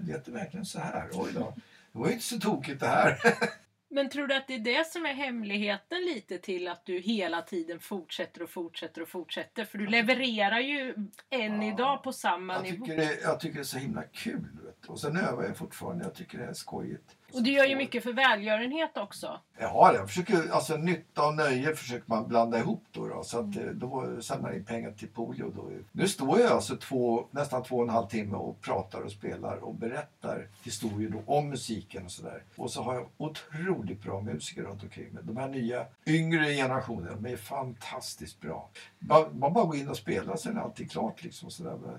[0.00, 1.08] lät det verkligen så här?
[1.12, 1.54] Oj då,
[1.92, 3.18] det var ju inte så tokigt det här.
[3.88, 7.42] Men tror du att det är det som är hemligheten lite till att du hela
[7.42, 9.64] tiden fortsätter och fortsätter och fortsätter?
[9.64, 10.94] För du levererar ju
[11.30, 11.72] än Ja.
[11.74, 12.84] idag på samma Jag nivå.
[12.86, 14.46] tycker, det, jag tycker det är så himla kul.
[14.64, 14.88] Vet du.
[14.88, 16.04] Och sen övar jag fortfarande.
[16.04, 17.15] Jag tycker det är skojigt.
[17.32, 19.40] Och du gör ju mycket för välgörenhet också.
[19.58, 23.08] Ja, jag försöker, alltså nytta och nöje försöker man blanda ihop då.
[23.08, 25.52] då så att, eh, då samlar jag in pengar till polio.
[25.56, 25.70] Då.
[25.92, 29.56] Nu står jag alltså två, nästan två och en halv timme och pratar och spelar
[29.56, 32.42] och berättar historier då om musiken och sådär.
[32.56, 35.22] Och så har jag otroligt bra musiker runt omkring mig.
[35.26, 38.68] De här nya yngre generationerna, de är fantastiskt bra.
[38.98, 41.50] Man, man bara går in och spelar, sen är allting klart liksom.
[41.50, 41.78] Sådär.
[41.84, 41.98] För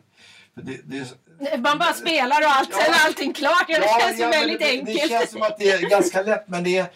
[0.63, 2.77] det, det Man bara spelar och allt, Ja.
[2.85, 3.65] sen är allting klart.
[3.67, 5.01] Ja, det känns ju men väldigt det, enkelt.
[5.01, 6.87] Det känns som att det är ganska lätt men det är,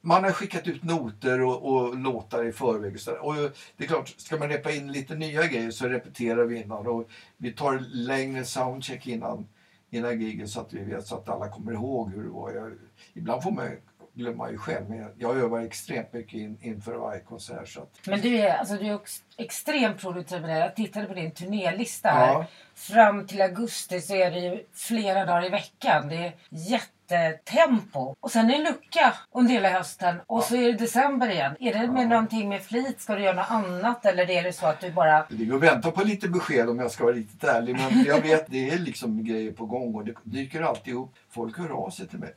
[0.00, 2.94] man har skickat ut noter och, och låtar i förväg.
[2.94, 3.34] Och, så och
[3.76, 7.08] det är klart, ska man repa in lite nya grejer så repeterar vi innan och
[7.36, 9.46] vi tar längre soundcheck innan,
[9.90, 12.52] innan gigen så att vi vet så att alla kommer ihåg hur det var.
[12.52, 12.72] Jag,
[13.14, 13.68] ibland får man
[14.16, 17.68] glömmer man ju själv, men jag övar extremt mycket in, inför varje konsert.
[17.68, 20.58] Så att, Men du är, alltså, du är ex- extremt produktiv med det.
[20.58, 22.32] Jag tittade på din turnélista här.
[22.32, 22.46] Ja.
[22.74, 26.08] Fram till augusti så är det ju flera dagar i veckan.
[26.08, 28.14] Det är jättetempo.
[28.20, 30.16] Och sen är det lucka under hela hösten.
[30.26, 31.56] Och så är det december igen.
[31.60, 33.00] Är det med någonting med flit?
[33.00, 34.06] Ska du göra något annat?
[34.06, 35.26] Eller är det så att du bara...
[35.28, 37.76] det ligger och väntar på lite besked om jag ska vara riktigt ärlig.
[37.76, 41.10] Men jag vet, det är liksom grejer på gång och det dyker alltid upp.
[41.30, 42.34] Folk hör av sig till mig.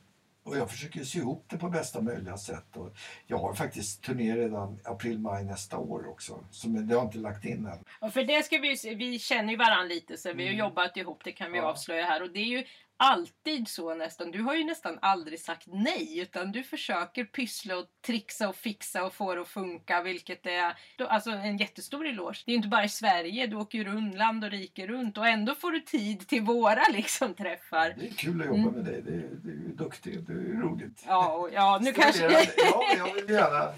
[0.50, 2.78] Och jag försöker sy ihop det på bästa möjliga sätt.
[2.78, 2.96] Och
[3.28, 6.44] jag har faktiskt turné redan april-maj nästa år också.
[6.52, 7.84] Så men det har jag inte lagt in än.
[8.00, 11.22] Och för det ska vi, vi känner ju varandra lite så vi har jobbat ihop,
[11.24, 11.66] det kan vi Mm.
[11.68, 11.72] Ja.
[11.72, 12.24] avslöja här.
[12.24, 12.64] Och det är ju
[13.00, 14.32] alltid så nästan.
[14.32, 19.04] Du har ju nästan aldrig sagt nej utan du försöker pyssla och trixa och fixa
[19.06, 22.44] och få det att funka vilket är då, alltså en jättestor eloge.
[22.46, 25.18] Det är ju inte bara i Sverige, du åker ju runt land och rike runt
[25.18, 27.96] och ändå får du tid till våra liksom träffar.
[28.00, 29.02] Det är kul att jobba med dig.
[29.02, 30.28] Det är, det är ju duktigt.
[30.28, 31.04] Det är roligt.
[31.08, 32.24] Ja, och, ja nu kanske...
[32.58, 33.74] Ja, jag vill gärna.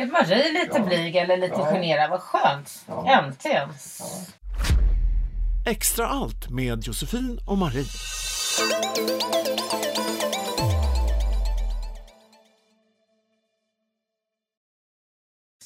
[0.00, 0.84] Är Marie lite Ja.
[0.86, 1.72] blyg eller lite Ja.
[1.72, 2.10] generad?
[2.10, 2.84] Vad skönt.
[2.88, 3.24] Ja.
[3.24, 3.68] Äntligen.
[4.00, 4.06] Ja.
[5.66, 7.84] Extra allt med Josefin och Marie.
[8.56, 10.33] どどどどどどど。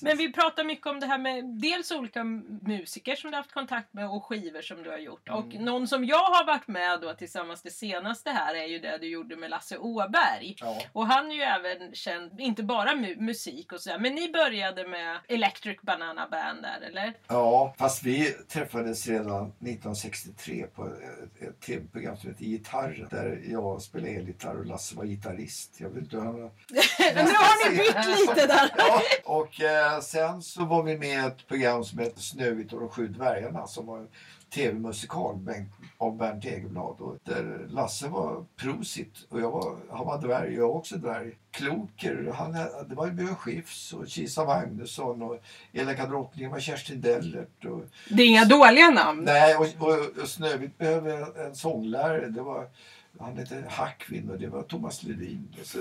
[0.02, 3.54] Men vi pratar mycket om det här med dels olika musiker som du har haft
[3.54, 5.28] kontakt med och skivor som du har gjort.
[5.28, 5.64] Och Mm.
[5.64, 9.06] någon som jag har varit med då tillsammans det senaste här är ju det du
[9.08, 10.56] gjorde med Lasse Åberg.
[10.60, 10.78] Ja.
[10.92, 14.88] Och han är ju även känd, inte bara mu- musik och sådär, men ni började
[14.88, 17.12] med Electric Banana Band där eller?
[17.28, 20.86] Ja, fast vi träffades redan 1963 på
[21.40, 25.76] ett, tv-program som heter Gitarren där jag spelade elgitarr och Lasse var gitarrist.
[25.80, 26.34] Jag vet inte hur han
[27.14, 28.70] nu har ni bytt lite där!
[28.78, 32.80] Ja, och eh, sen så var vi med i ett program som heter Snövit och
[32.80, 34.08] de sju dvärgarna som var en
[34.54, 35.38] tv-musikal
[35.98, 37.00] av Bernt Egerblad.
[37.00, 41.36] Och där Lasse var prosit och jag var, han var dvärg jag var också dvärg.
[41.50, 42.52] Kloker, han,
[42.88, 45.40] det var ju Björn Skifs och Kisa Magnusson och
[45.72, 47.64] Elaka drottningen var Kerstin Dellert.
[47.64, 49.24] Och, Det är inga dåliga namn.
[49.24, 52.28] Nej, och, och, och Snövit behöver en sånglärare.
[52.28, 52.68] Det var,
[53.20, 55.54] han hette Hackvin och det var Thomas Ledin.
[55.64, 55.78] Så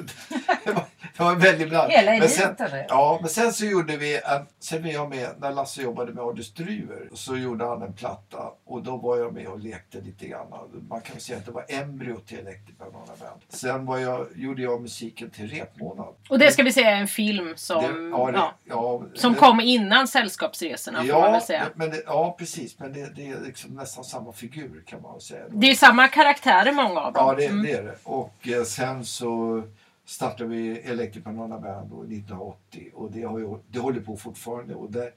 [0.65, 0.83] det, var,
[1.17, 1.91] det var väldigt bland.
[1.91, 2.55] Hela Men sen,
[2.89, 6.23] ja, men sen så gjorde vi, en, sen var jag med, när Lasse jobbade med
[6.23, 10.27] Adel Stryver, så gjorde han en platta och då var jag med och lekte lite
[10.27, 10.47] grann.
[10.89, 13.41] Man kan säga att det var embryot till Electric Banana Band.
[13.49, 16.13] Sen var jag, gjorde jag musiken till Repmånad.
[16.29, 19.35] Och det ska vi säga är en film som, Det- ja, det- ja, ja, som
[19.35, 21.65] kom innan Sällskapsresorna får man väl säga.
[21.75, 22.79] men ja, precis.
[22.79, 25.43] Men det, är liksom nästan samma figur kan man säga.
[25.49, 27.13] Det är samma karaktärer många av.
[27.17, 27.63] Ja, det, Mm.
[27.63, 27.95] det är det.
[28.03, 29.63] Och eh, sen så
[30.05, 34.75] startade vi Electric Banana Band då, 1980 och det, har ju, det håller på fortfarande.
[34.75, 35.13] Och det,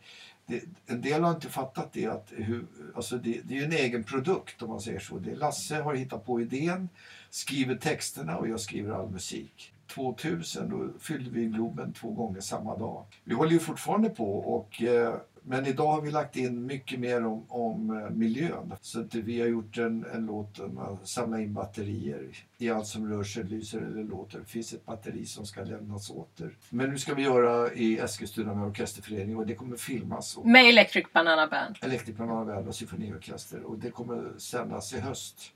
[0.47, 4.05] det, en del har inte fattat det att hur, alltså det, det är en egen
[4.05, 5.19] produkt om man säger så.
[5.19, 6.89] Det Lasse har hittat på idén,
[7.31, 9.73] skriver texterna och jag skriver all musik.
[9.95, 13.05] 2000 då fyllde vi Globen två gånger samma dag.
[13.25, 15.15] Vi håller ju fortfarande på och eh,
[15.51, 18.75] men idag har vi lagt in mycket mer om, om eh, miljön.
[18.81, 22.29] Så att vi har gjort en, en låt om att samla in batterier.
[22.59, 24.39] I allt som rör sig, lyser eller låter.
[24.39, 26.57] Det finns ett batteri som ska lämnas åter.
[26.71, 30.37] Men nu ska vi göra i Eskilstuna med orkesterförening och det kommer filmas.
[30.37, 31.77] Och Med Electric Banana Band.
[31.83, 33.63] Electric Banana Band och symfoniorkester.
[33.63, 35.53] Och det kommer sändas i höst.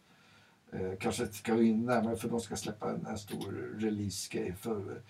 [0.73, 5.01] Eh, kanske ska vi in närmare för de ska släppa en, en stor release-grej för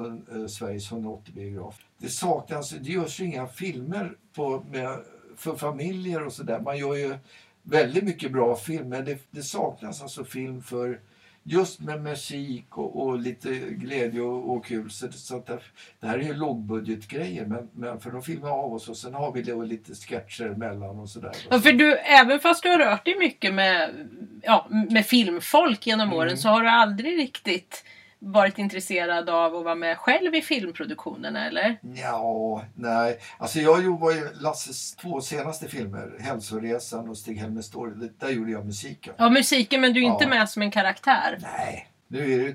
[0.00, 1.78] hun, eh, Sveriges 180 biograf.
[1.98, 4.98] Det saknas, det görs ju inga filmer på, med,
[5.36, 6.60] för familjer och sådär.
[6.60, 7.14] Man gör ju
[7.62, 11.00] väldigt mycket bra film men det, det saknas alltså film för
[11.42, 14.90] just med musik och, och lite glädje och, och kul.
[14.90, 15.58] Så, så att det,
[16.00, 19.32] det här är ju lågbudgetgrejer men, men för de filmar av oss och sen har
[19.32, 21.32] vi då lite sketcher emellan och sådär.
[21.50, 24.08] Ja, för du, även fast du har rört dig mycket med,
[24.42, 26.36] ja, med filmfolk genom åren Mm.
[26.38, 27.84] så har du aldrig riktigt
[28.22, 31.78] varit intresserad av att vara med själv i filmproduktionerna eller?
[31.82, 33.18] Ja, nej.
[33.38, 38.66] Alltså jag var ju Lasses två senaste filmer, Hälsoresan och Stig-Helmer Story, där gjorde jag
[38.66, 39.14] musiken.
[39.18, 40.30] Ja, musiken men du är inte Ja.
[40.30, 41.38] med som en karaktär.
[41.40, 42.54] Nej, nu är det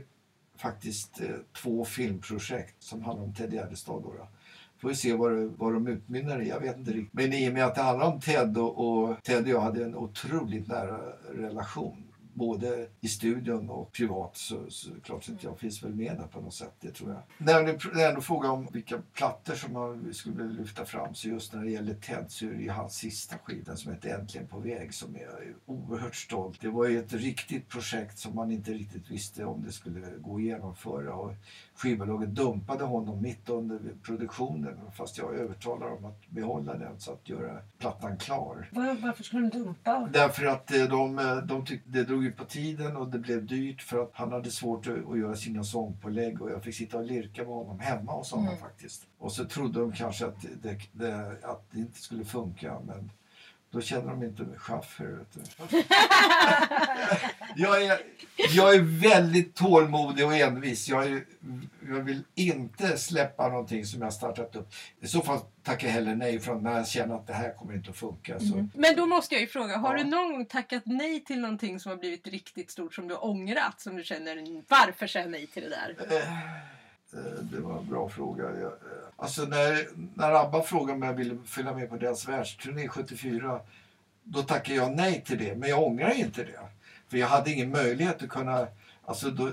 [0.57, 1.27] faktiskt eh,
[1.61, 4.03] två filmprojekt som handlar om Ted Gärdestad.
[4.03, 4.27] Då, då.
[4.81, 7.13] Får vi se vad, det, vad de utmynnar i, jag vet inte riktigt.
[7.13, 9.83] Men i och med att det handlar om Ted och, och Ted och jag hade
[9.83, 10.97] en otroligt nära
[11.33, 12.03] relation.
[12.37, 16.41] Både i studion och privat så, så klart att jag finns väl med där på
[16.41, 17.21] något sätt, det tror jag.
[17.37, 21.63] När du frågar om vilka plattor som man skulle vilja lyfta fram så just när
[21.63, 24.93] det gäller Ted så är det ju hans sista skiva som heter Äntligen på väg
[24.93, 26.61] som jag är oerhört stolt.
[26.61, 30.35] Det var ju ett riktigt projekt som man inte riktigt visste om det skulle gå
[30.35, 31.33] att genomföra och
[31.75, 37.29] skivbolaget dumpade honom mitt under produktionen fast jag övertalade dem att behålla den så att
[37.29, 38.69] göra plattan klar.
[38.71, 40.09] Var, varför skulle de dumpa?
[40.13, 43.45] Därför att eh, de, eh, de tyckte det drog ut på tiden och det blev
[43.45, 46.97] dyrt för att han hade svårt att, att göra sina sångpålägg och jag fick sitta
[46.97, 48.59] och lirka med honom hemma hos honom Mm.
[48.59, 49.07] faktiskt.
[49.17, 53.11] Och så trodde de kanske att det, det, att det inte skulle funka men
[53.71, 55.05] då känner de inte Schaffer.
[55.05, 55.77] Vet du.
[57.55, 57.99] jag, är,
[58.51, 60.89] jag är väldigt tålmodig och envis.
[60.89, 61.25] Jag, är,
[61.89, 64.69] jag vill inte släppa någonting som jag startat upp.
[65.01, 67.73] I så fall tackar jag hellre nej från när jag känner att det här kommer
[67.73, 68.39] inte att funka.
[68.39, 68.67] Så.
[68.73, 70.03] Men då måste jag ju fråga, har Ja.
[70.03, 73.25] du någon gång tackat nej till någonting som har blivit riktigt stort som du har
[73.25, 73.81] ångrat?
[73.81, 75.95] Som du känner, varför säger jag nej till det där?
[76.17, 76.17] Eh,
[77.19, 78.43] eh, Det var en bra fråga.
[78.43, 78.69] Eh,
[79.17, 83.59] Alltså när, när ABBA frågade om jag ville följa med på deras världsturné 74
[84.23, 85.55] då tackade jag nej till det.
[85.55, 86.59] Men jag ångrar inte det.
[87.15, 88.67] För jag hade ingen möjlighet att kunna...
[89.05, 89.51] Alltså då,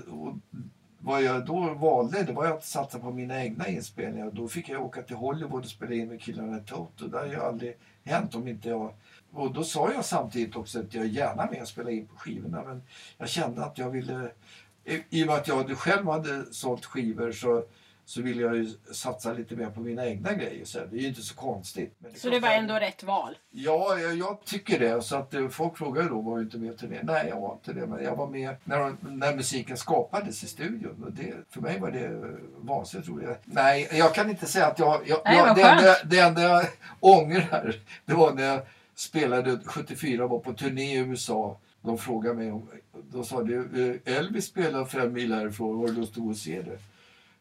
[0.99, 4.31] vad jag då valde det var att satsa på mina egna inspelningar.
[4.31, 7.07] Då fick jag åka till Hollywood och spela in med killarna i Toto.
[7.07, 8.93] Det har ju aldrig hänt om inte jag...
[9.33, 12.63] Och då sa jag samtidigt också att jag gärna med att spela in på skivorna.
[12.63, 12.83] Men
[13.17, 14.31] jag kände att jag ville...
[14.85, 17.63] I i och med att jag själv hade sålt skivor så,
[18.05, 20.65] så ville jag ju satsa lite mer på mina egna grejer.
[20.65, 21.95] Så det är ju inte så konstigt.
[22.13, 23.37] Är Så det var jag- ändå rätt val?
[23.51, 25.01] Ja, jag, jag tycker det.
[25.01, 26.99] Så att eh, folk frågar ju då, var du inte med till det?
[27.03, 27.87] Nej, jag var inte det.
[27.87, 31.03] Men jag var med när, när musiken skapades i studion.
[31.05, 32.19] Och det, för mig var det eh,
[32.61, 33.29] vansinnigt roligt.
[33.45, 35.01] Nej, jag kan inte säga att jag...
[35.07, 36.65] jag, Nej, jag det, enda, det enda jag
[36.99, 38.61] ångrar, det var när jag
[38.95, 41.57] spelade 74 och var på turné i USA.
[41.81, 42.69] De frågade mig om...
[43.11, 46.37] De sa det, eh, Elvis spelar fem mil härifrån, har du lust att gå och
[46.37, 46.77] se det?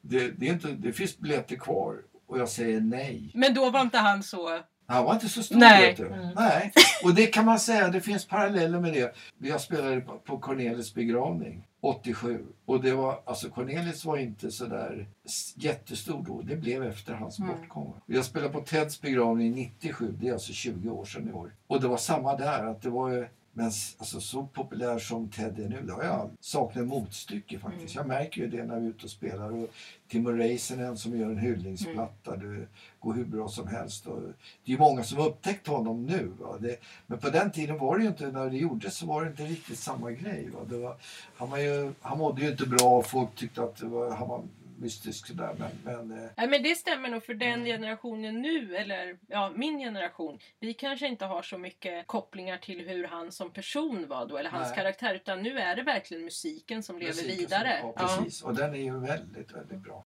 [0.03, 1.97] Det, det, är inte, det finns biljetter kvar.
[2.27, 3.31] Och jag säger nej.
[3.35, 4.61] Men då var inte han så...
[4.87, 5.57] Han var inte så stor.
[5.57, 5.87] Nej.
[5.89, 6.33] Vet du.
[6.37, 6.73] Nej.
[7.05, 9.15] Och det kan man säga, det finns paralleller med det.
[9.39, 12.45] Jag spelade på- Cornelis begravning 87.
[12.67, 16.43] Och det var, alltså Cornelis var inte sådär s- jättestor då.
[16.43, 17.95] Det blev efter hans bortgång.
[18.07, 20.15] Jag spelade på Teds begravning 97.
[20.21, 21.55] Det är alltså 20 år sedan i år.
[21.67, 22.65] Och det var samma där.
[22.67, 26.87] att det var men alltså, så populär som Ted är nu, det har jag saknat
[26.87, 27.95] motstycke faktiskt.
[27.95, 29.53] Jag märker ju det när vi är ute och spelar.
[29.53, 29.69] Och
[30.09, 32.37] Timo Räisänen som gör en hyllningsplatta.
[32.37, 32.67] Det
[33.01, 34.07] går hur bra som helst.
[34.07, 34.21] Och
[34.65, 36.33] det är många som har upptäckt honom nu.
[36.61, 39.31] Det, men på den tiden var det ju inte, när det gjordes så var det
[39.31, 40.49] inte riktigt samma grej.
[40.51, 40.61] Va?
[40.69, 40.97] Det var,
[41.37, 44.29] han, var ju, han mådde ju inte bra och folk tyckte att det var, han
[44.29, 44.43] var
[44.83, 45.55] mystisk sådär.
[45.59, 45.71] Men,
[46.07, 50.39] men eh, Nej, men det stämmer nog för den generationen nu, eller ja, min generation.
[50.61, 54.51] Vi kanske inte har så mycket kopplingar till hur han som person var då, eller
[54.51, 54.77] hans Nej.
[54.77, 55.15] karaktär.
[55.15, 57.79] Utan nu är det verkligen musiken som lever musiken vidare.
[57.81, 58.43] som- Ja, precis.
[58.43, 60.05] Och den är ju väldigt, väldigt bra.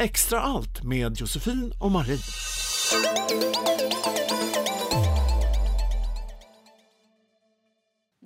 [0.00, 2.18] Extra allt med Josefin och Marie.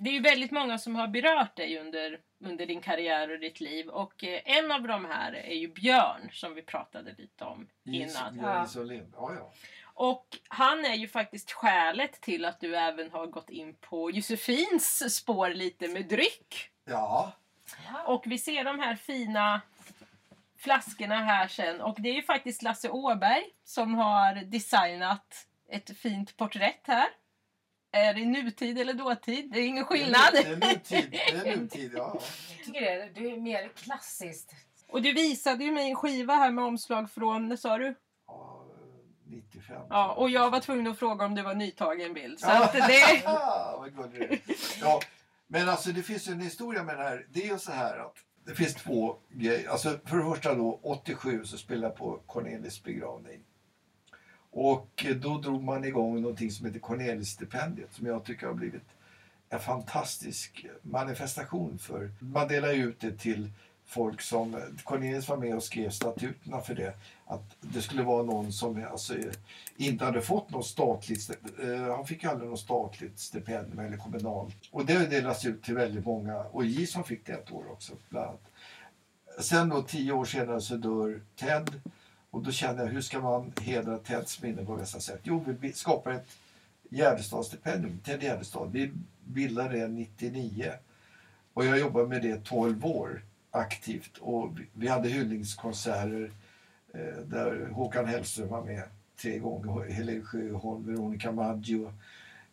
[0.05, 3.59] Det är ju väldigt många som har berört dig under, under din karriär och ditt
[3.59, 3.87] liv.
[3.89, 8.39] Och eh, en av de här är ju Björn som vi pratade lite om innan.
[8.41, 8.65] Ja.
[9.35, 9.51] Ja.
[9.93, 15.15] Och han är ju faktiskt skälet till att du även har gått in på Josefins
[15.15, 16.69] spår lite med dryck.
[17.91, 18.03] ja.
[18.03, 19.61] Och vi ser de här fina
[20.57, 21.81] flaskorna här sen.
[21.81, 27.07] Och det är ju faktiskt Lasse Åberg som har designat ett fint porträtt här.
[27.95, 29.51] Är det nutid eller dåtid?
[29.51, 30.29] Det är ingen skillnad.
[30.33, 31.11] Det är nutid.
[31.11, 32.19] Det är nutid, ja.
[32.57, 34.51] Jag tycker det, det är mer klassiskt.
[34.87, 37.95] Och du visade ju mig en skiva här med omslag från, när sa du?
[38.27, 38.65] ja
[39.27, 39.81] 95.
[39.89, 42.39] Ja, och jag var tvungen att fråga om det var nytagen bild.
[42.39, 42.63] Så Ja.
[42.65, 43.21] att det...
[43.25, 43.87] Ah,
[44.81, 44.99] ja,
[45.47, 47.25] men alltså det finns ju en historia med det här.
[47.29, 49.69] Det är ju så här att det finns två grejer.
[49.69, 53.41] Alltså för det första då 87 så spelade jag på Cornelis begravning.
[54.57, 58.83] Och då drog man igång någonting som heter Cornelis-stipendiet som jag tycker har blivit
[59.49, 62.11] en fantastisk manifestation för.
[62.19, 63.51] Man delar ut det till
[63.85, 64.61] folk som...
[64.83, 66.93] Cornelis var med och skrev statuterna för det.
[67.25, 69.13] Att det skulle vara någon som alltså,
[69.77, 71.29] inte hade fått något statligt...
[71.63, 74.57] Eh, han fick aldrig något statligt stipendium eller kommunalt.
[74.71, 76.37] Och det delas ut till väldigt många.
[76.37, 77.93] Och Gison fick det ett år också.
[78.09, 78.51] Bland annat.
[79.39, 81.81] Sen då tio år senare så dör Ted.
[82.35, 85.19] Och då kände jag, hur ska man hedra Teds minne på bästa sätt?
[85.23, 86.27] Jo, vi skapar ett
[86.89, 88.69] Gärdestadsstipendium, Ted Gärdestad.
[88.71, 88.91] Vi
[89.25, 90.71] bildade det 99.
[91.53, 93.21] Och jag jobbade med det 12 år
[93.51, 94.17] aktivt.
[94.17, 96.31] Och vi- hade hyllningskonserter
[96.93, 98.83] eh, där Håkan Hellström var med
[99.21, 99.89] tre gånger.
[99.91, 101.93] Helen Sjöholm, Veronica Maggio,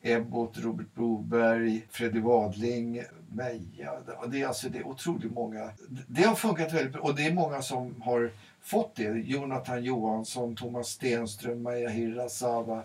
[0.03, 3.93] Ebbot, Robert Broberg, Freddy Wadling, Meja.
[4.07, 5.71] Det- Det är, alltså, det är otroligt många.
[6.07, 8.31] Det har funkat väldigt bra och det är många som har
[8.63, 9.03] fått det.
[9.05, 12.83] Jonathan Johansson, Thomas Stenström, Maja Hirasawa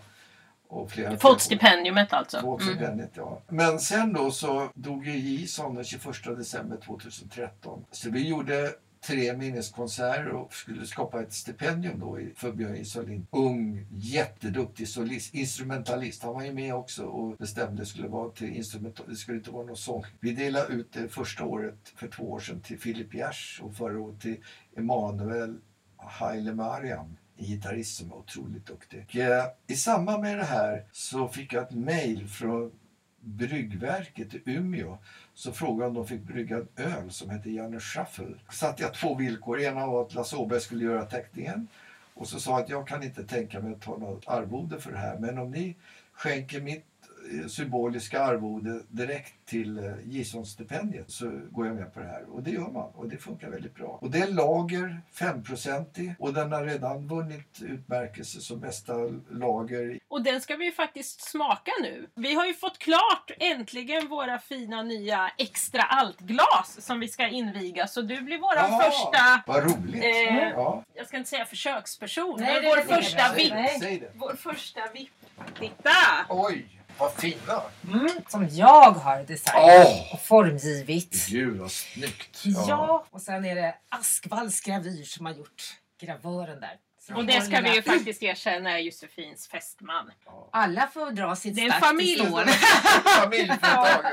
[0.67, 1.17] och flera.
[1.17, 2.41] Fått stipendiumet alltså.
[2.41, 2.73] Fått Mm.
[2.75, 3.41] stipendiet, ja.
[3.47, 7.85] Men sen då så dog ju Gison den 21 december 2013.
[7.91, 8.71] Så vi gjorde
[9.07, 13.27] tre minneskonserter och skulle skapa ett stipendium då för Björn Isolin.
[13.31, 16.23] Ung, jätteduktig solist, instrumentalist.
[16.23, 19.05] Han var ju med också och bestämde det skulle vara till instrumental.
[19.09, 20.03] Det skulle inte vara någon sång.
[20.19, 23.99] Vi delade ut det första året för två år sedan till Filip Gers och förra
[23.99, 24.37] året till
[24.77, 25.57] Emanuel
[25.97, 29.05] Haile Mariam, en gitarrist som är otroligt duktig.
[29.09, 32.71] Och, eh, I samband med det här så fick jag ett mejl från
[33.19, 34.97] Bryggverket i Umeå
[35.37, 38.39] så frågade jag om de fick brygga en öl som hette Janne Schaffel.
[38.51, 39.59] satte jag två villkor.
[39.59, 41.67] Ena var att Lasse Åberg skulle göra teckningen
[42.13, 44.91] och så sa jag att jag kan inte tänka mig att ta något arvode för
[44.91, 45.75] det här men om ni
[46.13, 46.85] skänker mitt
[47.47, 52.23] symboliska arvode direkt till eh, Gison-stipendiet så går jag med på det här.
[52.29, 53.97] Och det gör man och det funkar väldigt bra.
[54.01, 58.93] Och det är lager, 5% och den har redan vunnit utmärkelse som bästa
[59.31, 62.07] lager Och den ska vi ju faktiskt smaka nu.
[62.15, 67.87] Vi har ju fått klart äntligen våra fina nya extra allt-glas som vi ska inviga.
[67.87, 70.03] Så du blir våran Ja, första, Vad roligt!
[70.03, 70.83] Eh, ja.
[70.93, 73.43] jag ska inte säga försöksperson, Nej, men det vår är det första inte.
[73.43, 73.53] VIP.
[73.53, 73.79] Nej.
[73.79, 74.11] Säg det.
[74.15, 75.09] Vår första VIP.
[75.59, 75.91] Titta!
[76.29, 77.61] Oj, vad fina!
[77.93, 80.13] Mm, som jag har designat Åh!
[80.13, 81.27] och formgivit.
[81.29, 82.41] Gud vad snyggt!
[82.43, 83.05] Ja.
[83.09, 85.63] och sen är det Askvalls gravyr som har gjort
[86.01, 86.77] gravören där.
[87.15, 90.11] Och det ska vi ju faktiskt erkänna är Josefins fästman.
[90.51, 92.27] Alla får dra sitt Det är en familj.
[92.31, 92.45] ja.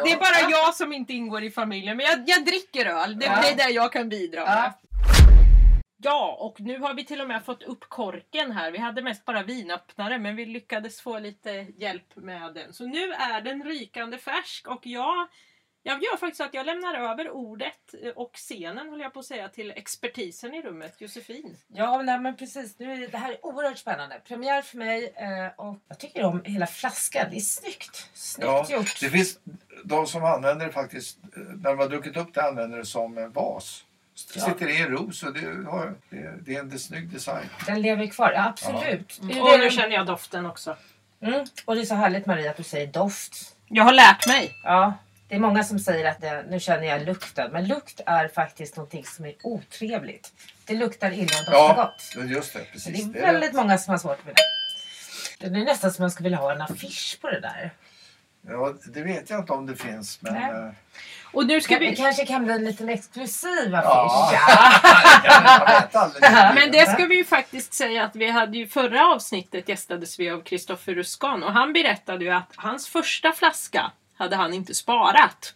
[0.05, 3.19] Det är bara jag som inte ingår i familjen, men jag, jag dricker öl.
[3.19, 3.41] Det, Ja.
[3.43, 4.73] det är där jag kan bidra med.
[4.83, 4.84] Ja.
[6.05, 8.71] Ja, och nu har vi till och med fått upp korken här.
[8.71, 12.73] Vi hade mest bara vinöppnare, men vi lyckades få lite hjälp med den.
[12.73, 15.29] Så nu är den rykande färsk och jag,
[15.83, 19.19] jag gör faktiskt så att jag lämnar över ordet eh, och scenen, håller jag på
[19.21, 21.57] att säga, till expertisen i rummet, Josefin.
[21.69, 22.79] Ja, nej, men precis.
[22.79, 24.21] Nu är det här är oerhört spännande.
[24.29, 27.27] Premiär för mig eh, och jag tycker om hela flaskan.
[27.31, 28.11] Det är snyggt.
[28.15, 29.01] Snyggt Ja, gjort.
[29.01, 29.39] det finns
[29.85, 33.19] de som använder det faktiskt, eh, när de har druckit upp det, använder det som
[33.19, 33.85] en vas.
[34.35, 34.45] Ja.
[34.45, 35.41] sitter i en ros och det,
[35.71, 37.47] har, det, det är en snygg design.
[37.67, 39.19] Den lever kvar, ja, absolut.
[39.23, 40.77] Det är Och nu känner jag doften också.
[41.23, 41.47] mm.
[41.65, 43.57] och det är så härligt Maria att du säger doft.
[43.69, 44.51] Jag har lärt mig.
[44.65, 44.95] Ja,
[45.29, 47.51] det är många som säger att det, nu känner jag lukten.
[47.53, 50.33] Men lukt är faktiskt någonting som är otrevligt.
[50.65, 52.31] Det luktar illa och doftar Ja, gott.
[52.31, 52.59] just det.
[52.59, 53.05] Men Precis.
[53.13, 55.49] det är väldigt många som har svårt med det.
[55.49, 57.71] Det är nästan som man skulle vilja ha en affisch på det där.
[58.49, 60.19] Ja, det vet jag inte om det finns.
[60.23, 60.51] Men, Nej.
[60.51, 60.71] eh,
[61.33, 61.97] Och nu ska Det vi...
[61.97, 63.79] kanske kan bli en liten exklusiv Ja.
[64.31, 64.41] affisch.
[65.95, 66.23] aldrig.
[66.55, 70.31] Men det ska vi ju faktiskt säga att vi hade ju förra avsnittet gästades vi
[70.31, 75.55] av Kristoffer Ruskan och han berättade ju att hans första flaska hade han inte sparat.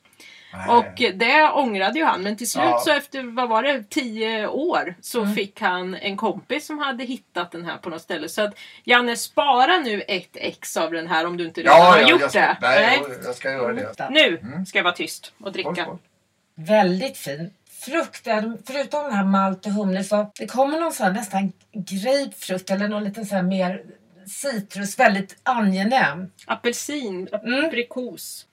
[0.52, 0.68] Nej.
[0.68, 2.78] Och det ångrade ju han men till slut Ja.
[2.84, 5.34] så efter, vad var det, tio år så Mm.
[5.34, 8.28] fick han en kompis som hade hittat den här på något ställe.
[8.28, 11.84] Så att Janne, spara nu ett ex av den här om du inte redan ja,
[11.84, 12.56] har ja, gjort ska, det.
[12.60, 14.08] Nej, jag, jag ska göra det.
[14.10, 14.66] Nu Mm.
[14.66, 15.74] ska jag vara tyst och dricka.
[15.74, 15.98] skål.
[16.54, 17.50] Väldigt fin.
[17.80, 22.70] Frukten, förutom den här malt och humle så det kommer någon sån här nästan grapefrukt
[22.70, 23.82] eller någon liten så här mer
[24.26, 26.30] citrus, väldigt angenäm.
[26.46, 27.64] Apelsin, Mm.
[27.64, 28.46] aprikos.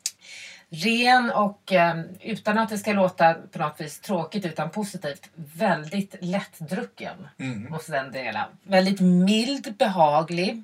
[0.70, 6.16] Ren och eh, utan att det ska låta på något vis tråkigt utan positivt, väldigt
[6.22, 7.28] lättdrucken.
[7.40, 7.72] Mm.
[7.72, 8.48] Måste den dela.
[8.64, 10.64] Väldigt mild, behaglig.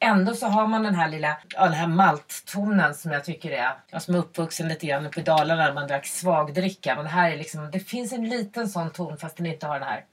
[0.00, 3.72] Ändå så har man den här lilla ja, den här malttonen som jag tycker är,
[3.90, 6.94] jag som är uppvuxen lite grann uppe i Dalarna där man drack svagdricka.
[6.94, 9.80] Men det här är liksom, det finns en liten sån ton fast den inte har
[9.80, 10.04] den här.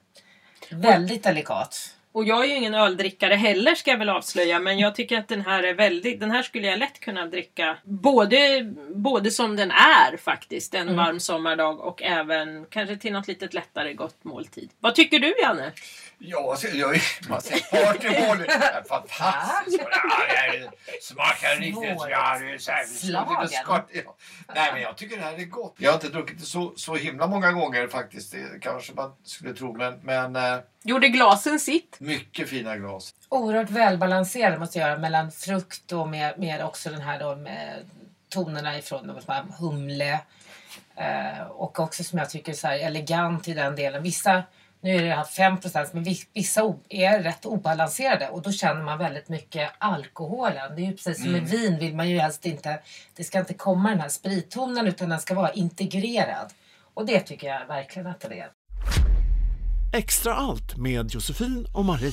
[0.72, 1.96] Väldigt delikat.
[2.16, 5.28] Och jag är ju ingen öldrickare heller ska jag väl avslöja men jag tycker att
[5.28, 9.72] den här är väldigt, den här skulle jag lätt kunna dricka både, både som den
[9.72, 10.96] är faktiskt en Mm.
[10.96, 14.70] varm sommardag och även kanske till något litet lättare gott måltid.
[14.80, 15.72] Vad tycker du Janne?
[16.18, 18.38] Ja, alltså, jag är, man ser partymål.
[18.90, 19.80] Fantastiskt.
[19.80, 22.10] Ja, det smakar riktigt...
[22.10, 22.46] Ja, det
[24.00, 24.04] är.
[24.06, 24.16] Ja.
[24.56, 25.76] Nej, men jag tycker det här är gott.
[25.78, 28.32] Jag har inte druckit det så, så himla många gånger faktiskt.
[28.32, 29.74] Det kanske man skulle tro.
[29.78, 30.58] Men, men eh,
[30.88, 31.96] Gjorde glasen sitt?
[32.00, 33.14] mycket fina glas.
[33.30, 37.86] Oerhört välbalanserad måste jag göra mellan frukt och med, med också den här då med
[38.30, 40.20] tonerna ifrån de här humle.
[40.96, 44.04] Eh, och också som jag tycker så här elegant i den delen.
[44.04, 44.44] Vissa,
[44.82, 48.98] nu är det här 5% men vi- vissa är rätt obalanserade och då känner man
[48.98, 50.76] väldigt mycket alkoholen.
[50.76, 52.80] Det är ju precis som med vin vill man ju helst inte,
[53.16, 56.54] det ska inte komma den här sprittonen utan den ska vara integrerad.
[56.94, 58.50] Och det tycker jag verkligen att det är.
[59.96, 62.12] Extra allt med Josefin och Marie.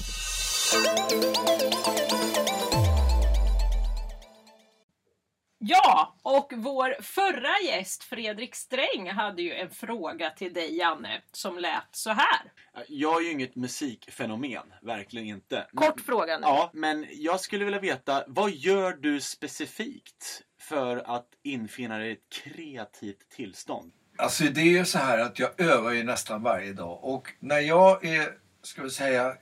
[5.58, 11.58] Ja, och vår förra gäst Fredrik Sträng hade ju en fråga till dig Janne som
[11.58, 12.52] lät så här.
[12.88, 15.66] Jag är ju inget musikfenomen, verkligen inte.
[15.74, 16.46] Kort fråga nu.
[16.46, 22.12] Ja, men jag skulle vilja veta, vad gör du specifikt för att infinna dig i
[22.12, 23.92] ett kreativt tillstånd?
[24.22, 27.58] Alltså det är ju så här att jag övar ju nästan varje dag och när
[27.58, 28.28] jag är,
[28.62, 29.36] ska vi säga,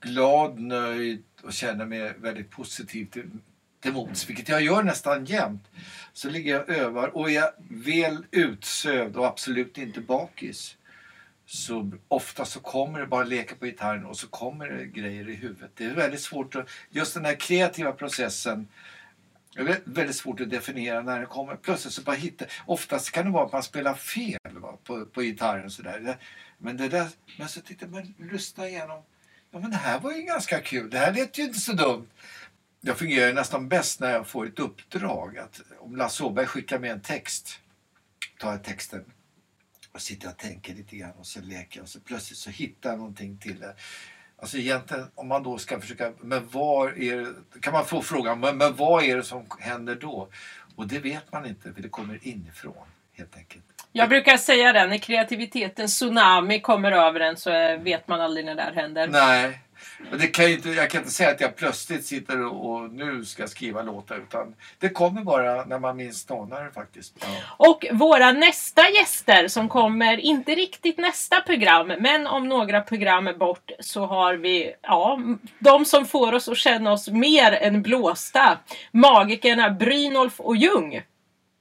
[0.00, 3.30] glad, nöjd och känner mig väldigt positiv till,
[3.80, 5.62] till mots, vilket jag gör nästan jämt,
[6.12, 10.76] så ligger jag och övar och är jag väl utsövd och absolut inte bakis
[11.46, 15.34] så ofta så kommer det bara leka på gitarren och så kommer det grejer i
[15.34, 15.70] huvudet.
[15.74, 18.68] Det är väldigt svårt att, just den här kreativa processen
[19.64, 21.56] det är väldigt svårt att definiera när det kommer.
[21.56, 22.44] Plötsligt så bara hitta.
[22.66, 25.70] Oftast kan det vara att man spelar fel va, på, på gitarren.
[25.70, 26.16] Så där.
[26.58, 29.02] Men det där, men så tittar man, lyssna igenom.
[29.50, 30.90] Ja men det här var ju ganska kul.
[30.90, 32.08] Det här lät ju inte så dumt.
[32.80, 35.38] Jag fungerar nästan bäst när jag får ett uppdrag.
[35.38, 37.60] Att om Lasse Åberg skickar med en text.
[38.38, 39.04] Tar jag texten
[39.92, 42.90] och sitter och tänker lite grann och så leker jag och så plötsligt så hittar
[42.90, 43.76] jag någonting till det.
[44.40, 48.40] Alltså egentligen om man då ska försöka, men var är det, kan man få frågan,
[48.40, 50.28] men, men vad är det som händer då?
[50.76, 53.64] Och det vet man inte för det kommer inifrån helt enkelt.
[53.92, 58.46] Jag brukar säga det, när kreativiteten tsunami kommer över en så eh, vet man aldrig
[58.46, 59.08] när det här händer.
[59.08, 59.60] Nej,
[60.10, 62.92] men det kan ju inte, jag kan inte säga att jag plötsligt sitter och, och
[62.92, 67.14] nu ska skriva låtar utan det kommer bara när man minst anar det faktiskt.
[67.20, 67.26] Ja.
[67.56, 73.70] Och våra nästa gäster som kommer, inte riktigt nästa program, men om några program bort
[73.80, 75.20] så har vi ja,
[75.58, 78.58] de som får oss att känna oss mer än blåsta.
[78.92, 81.02] Magikerna Brynolf och Ljung.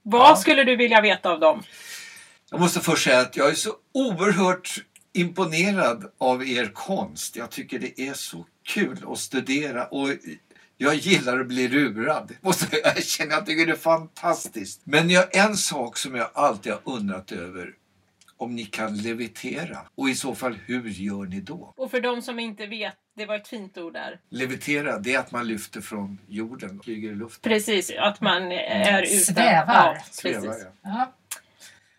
[0.03, 0.35] Vad Ja.
[0.35, 1.63] skulle du vilja veta av dem?
[2.51, 4.75] Jag måste först säga att jag är så oerhört
[5.17, 7.35] imponerad av er konst.
[7.35, 10.09] Jag tycker det är så kul att studera och
[10.77, 12.31] jag gillar att bli lurad.
[12.41, 13.31] Måste jag erkänna.
[13.31, 14.81] Jag tycker det är fantastiskt.
[14.83, 17.73] Men jag, en sak som jag alltid har undrat över.
[18.39, 19.77] Om ni kan levitera.
[19.95, 21.73] Och i så fall, hur gör ni då?
[21.77, 24.19] Och för de som inte vet, det var ett fint ord där.
[24.29, 27.51] Levitera, det är att man lyfter från jorden och flyger i luften.
[27.51, 29.17] Precis, att man är ute.
[29.17, 29.95] Svävar.
[29.95, 30.65] Ja, Svävar, precis.
[30.83, 30.89] ja.
[30.89, 31.13] Ja.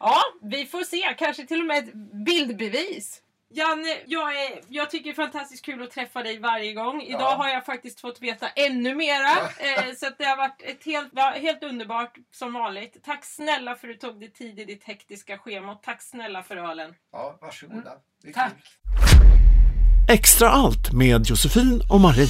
[0.00, 1.14] Ja, vi får se.
[1.18, 1.94] Kanske till och med ett
[2.26, 3.22] bildbevis.
[3.50, 7.02] Janne, jag, är, jag tycker det är fantastiskt kul att träffa dig varje gång.
[7.02, 7.34] Idag Ja.
[7.36, 9.30] har jag faktiskt fått veta ännu mera.
[9.58, 12.96] Eh, så att det har varit ett helt, ja, helt underbart som vanligt.
[13.04, 15.72] Tack snälla för att du tog dig tid i ditt hektiska schema.
[15.72, 16.94] Och tack snälla för ölen.
[17.12, 17.92] Ja, varsågoda.
[18.26, 18.52] Är Tack.
[18.52, 20.14] kul.
[20.14, 22.26] Extra allt med Josefin och Marie.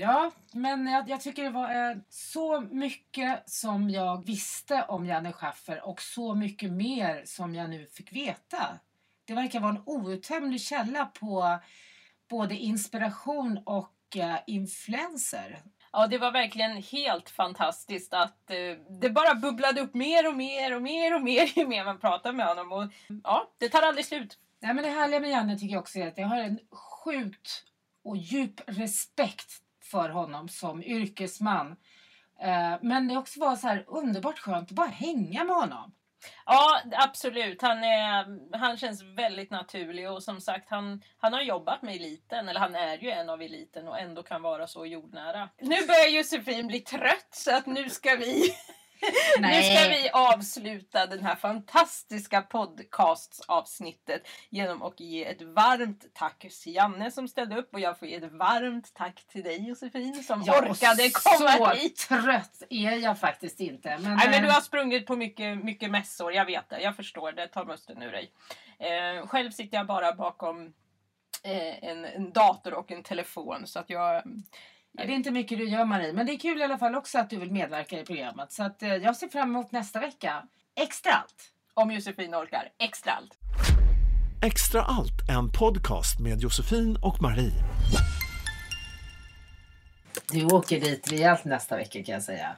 [0.00, 5.32] Ja, men jag, jag tycker det var eh, så mycket som jag visste om Janne
[5.32, 8.78] Schaffer och så mycket mer som jag nu fick veta.
[9.24, 11.58] Det verkar vara en outtömlig källa på
[12.30, 15.62] både inspiration och eh, influenser.
[15.92, 20.76] Ja, det var verkligen helt fantastiskt att eh, det bara bubblade upp mer och mer
[20.76, 22.72] och mer och mer ju mer man pratar med honom.
[22.72, 22.84] Och,
[23.24, 24.38] ja, det tar aldrig slut.
[24.60, 27.64] Nej, men det härliga med Janne tycker jag också är att jag har en sjukt
[28.04, 31.76] och djup respekt för honom som yrkesman.
[32.40, 35.92] Eh, men det också var så här underbart skönt att bara hänga med honom.
[36.46, 37.62] Ja, absolut.
[37.62, 38.26] Han, är,
[38.58, 42.74] han känns väldigt naturlig och som sagt, han, han har jobbat med eliten, eller han
[42.74, 45.48] är ju en av eliten och ändå kan vara så jordnära.
[45.60, 48.54] Nu börjar Josefin bli trött så att nu ska vi
[49.40, 56.74] Nu ska vi avsluta den här fantastiska podcastavsnittet genom att ge ett varmt tack till
[56.74, 60.42] Janne som ställde upp och jag får ge ett varmt tack till dig Josefin som
[60.46, 61.96] Ja, och orkade komma så hit.
[62.08, 63.98] trött är jag faktiskt inte.
[63.98, 66.80] Men, Nej, men du eh, har sprungit på mycket, mycket mässor, jag vet det.
[66.80, 67.48] Jag förstår det.
[67.48, 68.32] Ta musten ur dig.
[68.78, 70.72] Eh, själv sitter jag bara bakom
[71.44, 73.66] eh, en, en dator och en telefon.
[73.66, 74.22] Så att jag...
[74.98, 77.18] Det är inte mycket du gör Marie, men det är kul i alla fall också
[77.18, 78.52] att du vill medverka i programmet.
[78.52, 80.42] Så att, eh, jag ser fram emot nästa vecka.
[80.80, 81.52] Extra allt!
[81.74, 82.68] Om Josefin orkar.
[82.78, 83.38] Extra allt.
[84.42, 87.52] Extra allt, en podcast med Josefin och Marie.
[90.32, 92.56] Du åker dit rejält nästa vecka kan jag säga.